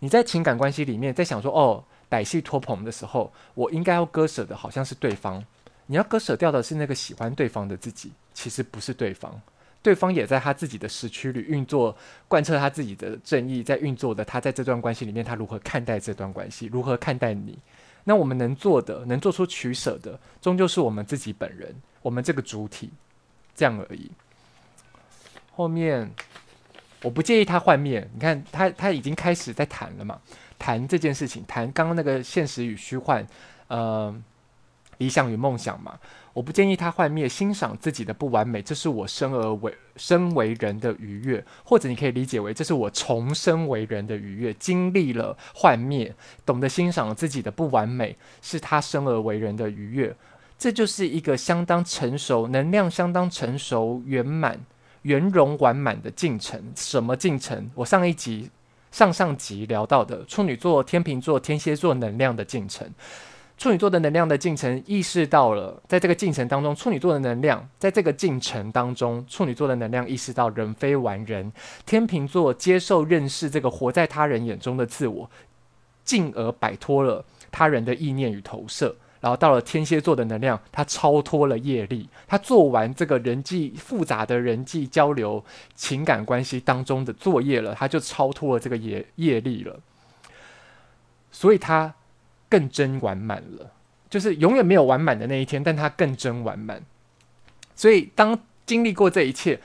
[0.00, 1.84] 你在情感关系里面在想说，哦。
[2.12, 5.42] 歹戏拖棚的时候，我应该要割舍的好像是对方，
[5.86, 9.40] 你要割舍掉的是那个喜欢对方的自己，其实不是对方，
[9.82, 11.96] 对方也在他自己的时区里运作，
[12.28, 17.58] 贯彻他自己的正义，在运作的他在这段关系里面，他如何看待这段关系，如何看待你？
[18.04, 22.90] 那我们能做的，能做出取舍的，终究是我们自己本人，我们这个主体，
[23.54, 24.10] 这样而已。
[25.54, 26.10] 后面
[27.02, 30.20] 我不介意他换面，你看他他已经开始在谈了嘛。
[30.58, 33.26] 谈这件事情，谈刚刚那个现实与虚幻，
[33.66, 34.14] 呃，
[34.98, 35.98] 理想与梦想嘛。
[36.32, 44.54] 我不建议他幻灭，欣赏自己的不完美，这是我生而为生为人的愉悦，或者你可以理解为这是我重生为人的愉悦。
[44.54, 46.14] 经历了幻灭，
[46.46, 50.14] 懂得欣赏自己的不完美，是他生而为人的愉悦。
[50.58, 54.60] 这就是一个相当成熟、能量相当成熟、圆满、
[55.02, 56.72] 圆融完满的进程。
[56.74, 57.70] 什么进程？
[57.74, 58.50] 我上一集。
[58.90, 62.86] 上上集聊到的处女座、天秤座、天蝎座能量的进程，
[63.62, 71.52] 处女座的能量的进程，意识到了在这个进程当中，处女座的能量在这个进程当中，处女座的能量意识到人非完人，
[71.86, 75.30] 天秤座接受认识这个活在他人眼中的自我，
[76.02, 78.96] 进而摆脱了他人的意念与投射。
[79.20, 85.40] 然后到了天蝎座的能量，他超脱了业力，他做完这个人际复杂的人际交流、
[85.76, 89.78] 情感关系当中的作业了，他就超脱了这个业业力了，
[91.30, 91.94] 所以他
[92.52, 93.72] 更真完满了，
[94.10, 96.82] 就是永远没有完满的那一天，但他更真完满。
[97.74, 99.58] 所以当经历过这一切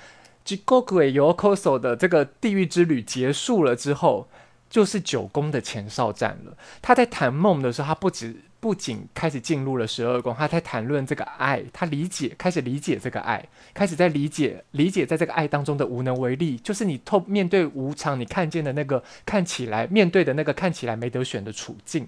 [0.45, 4.29] ，Jikoku Yokoso 的这个地狱之旅结束了之后，
[4.69, 6.55] 就是九宫的前哨战了。
[6.81, 8.38] 他在谈梦的时候，他不止。
[8.59, 22.07] 不仅开始进入了十二宫，他在谈论这个爱，他理解，开始理解这个爱，开始在理解，理解在这个爱当中的无能为力，就是你透面对无常，你看见的那个看起来面对的那个看起来没得选的处境，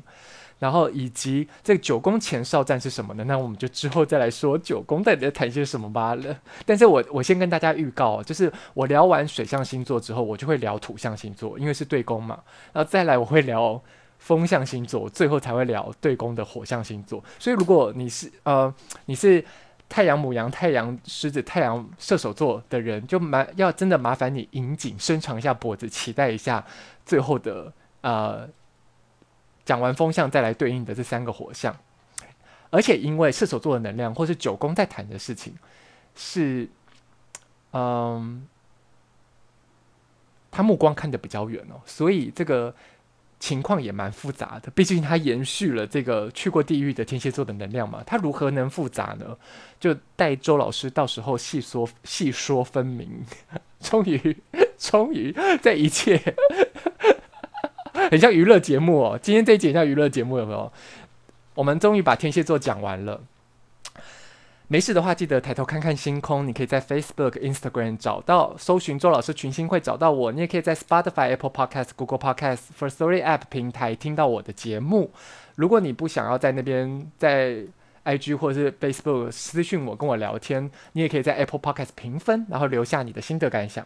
[0.59, 3.23] 然后以及这个九宫前哨战是什么呢？
[3.23, 6.37] 那我们就之后再来说九宫到底在谈些什么吧了。
[6.67, 12.39] 但是我我先跟大家预告，就是我聊完水象星座之后，我就会聊土象星座，因为是对宫嘛，
[12.73, 13.81] 然后再来我会聊。
[14.19, 18.71] 风象星座最后才会聊对宫的火象星座，所以如果你是呃
[19.05, 19.41] 你是
[19.87, 26.61] 太阳母羊、太阳狮子、太阳射手座的人，就麻要真的麻烦你引颈伸长一下脖子，期待一下
[27.05, 28.45] 最后的呃
[29.69, 31.77] 讲完风象再来对应的这三个火象，
[32.71, 35.53] 而且因为射手座的能量或是九宫在谈的事情
[36.15, 36.67] 是
[37.73, 38.47] 嗯、
[40.49, 42.73] 他目光看得比较远哦，所以这个。
[43.39, 48.03] 情况也蛮复杂的，毕竟他延续了这个去过地狱的天蝎座的能量嘛。
[48.05, 49.37] 他如何能复杂呢？
[49.79, 53.23] 就带周老师到时候细说细说分明。
[53.79, 54.35] 终于，
[54.77, 56.21] 终于在一切
[58.11, 59.19] 很像娱乐节目哦。
[59.21, 60.71] 今天这一集像娱乐节目有没有？
[61.53, 63.21] 我们终于把天蝎座讲完了。
[64.67, 66.47] 没事的话，记得抬头看看星空。
[66.47, 70.31] 你可以在 Facebook、Instagram 找到，搜寻周老师群星会找到我。
[70.31, 75.11] 你也可以在 Spotify、Apple Podcast、Google Podcast、Firstory App 平台听到我的节目。
[75.55, 77.57] 如果你不想要在那边在
[78.05, 83.85] IG 或者是 Facebook 私讯我跟我聊天，你也可以在 Apple Podcast 评分，然后留下你的心得感想。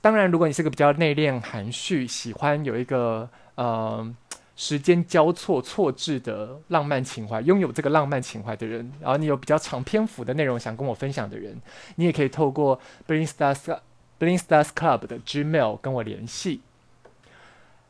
[0.00, 4.14] 当然，如果你是个比较内敛、含蓄，喜欢有一个呃。
[4.56, 11.60] 时间交错错置的浪漫情怀，拥有这个浪漫情怀的人，然后你有比较长篇幅的内容想跟我分享的人，
[11.96, 12.78] 你也可以透过
[13.08, 13.76] Bling Stars
[14.20, 16.60] Bling Stars Club 的 Gmail 跟我联系。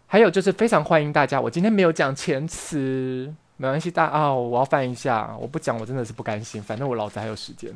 [0.07, 7.71] 还有就是非常欢迎大家，我今天没有讲前词，没关系，大啊、我要翻一下，我不讲我真的是不甘心，反正我老子还有时间。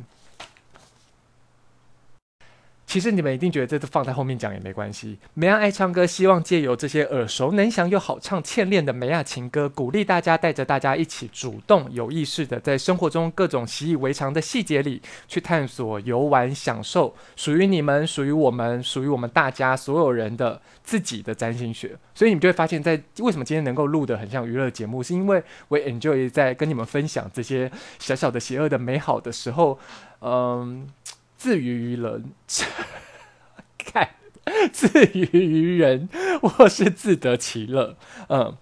[2.89, 5.19] 其实你们一定觉得这都放在后面讲也没关系。
[5.35, 21.95] 梅亚爱唱歌，希望借由这些耳熟能详又好唱、欠练的梅亚情歌，鼓励大家带着大家一起主动、有意识的在生活中各种习以为常的细节里去探索、游玩、享受属于你们、属于我们、属于我们大家所有人的自己的占星学。
[22.15, 29.79] 所以你们就会发现，在为什么今天能够录得很像娱乐节目，是因为我 enjoy 在跟你们分享这些小小的邪恶的美好的时候，
[30.23, 30.89] 嗯。
[31.39, 32.33] 自娱于人，
[33.79, 34.11] 看
[34.73, 36.09] 自娱于人，
[36.43, 37.97] 我是自得其乐，
[38.29, 38.55] 嗯。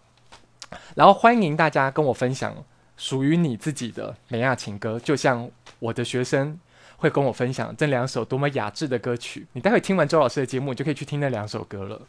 [0.94, 2.64] 然后欢迎大家跟我分享
[2.96, 6.58] 属于你自己的美亚情歌，就像我的学生
[6.96, 9.46] 会跟我分享这两首多么雅致的歌曲。
[9.54, 12.02] 你待会听完周老师的节目，你就可以去听那两首歌了。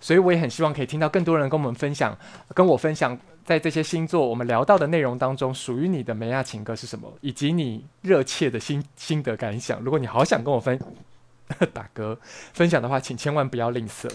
[0.00, 2.16] 所以我也很希望可以听到更多人跟我们分享，
[2.54, 9.80] 跟我分享在这些星座我们聊到的内容当中，属于你的梅亚情歌是什么，以及你热切的心心得感想。
[9.80, 10.80] 如果你好想跟我分
[11.72, 12.18] 打歌
[12.52, 14.10] 分享的话，请千万不要吝啬。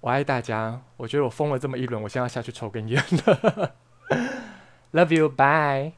[0.00, 3.74] 我爱大家，我觉得我疯了这么一轮，我现在要下去抽根烟了。
[4.92, 5.97] Love you, bye.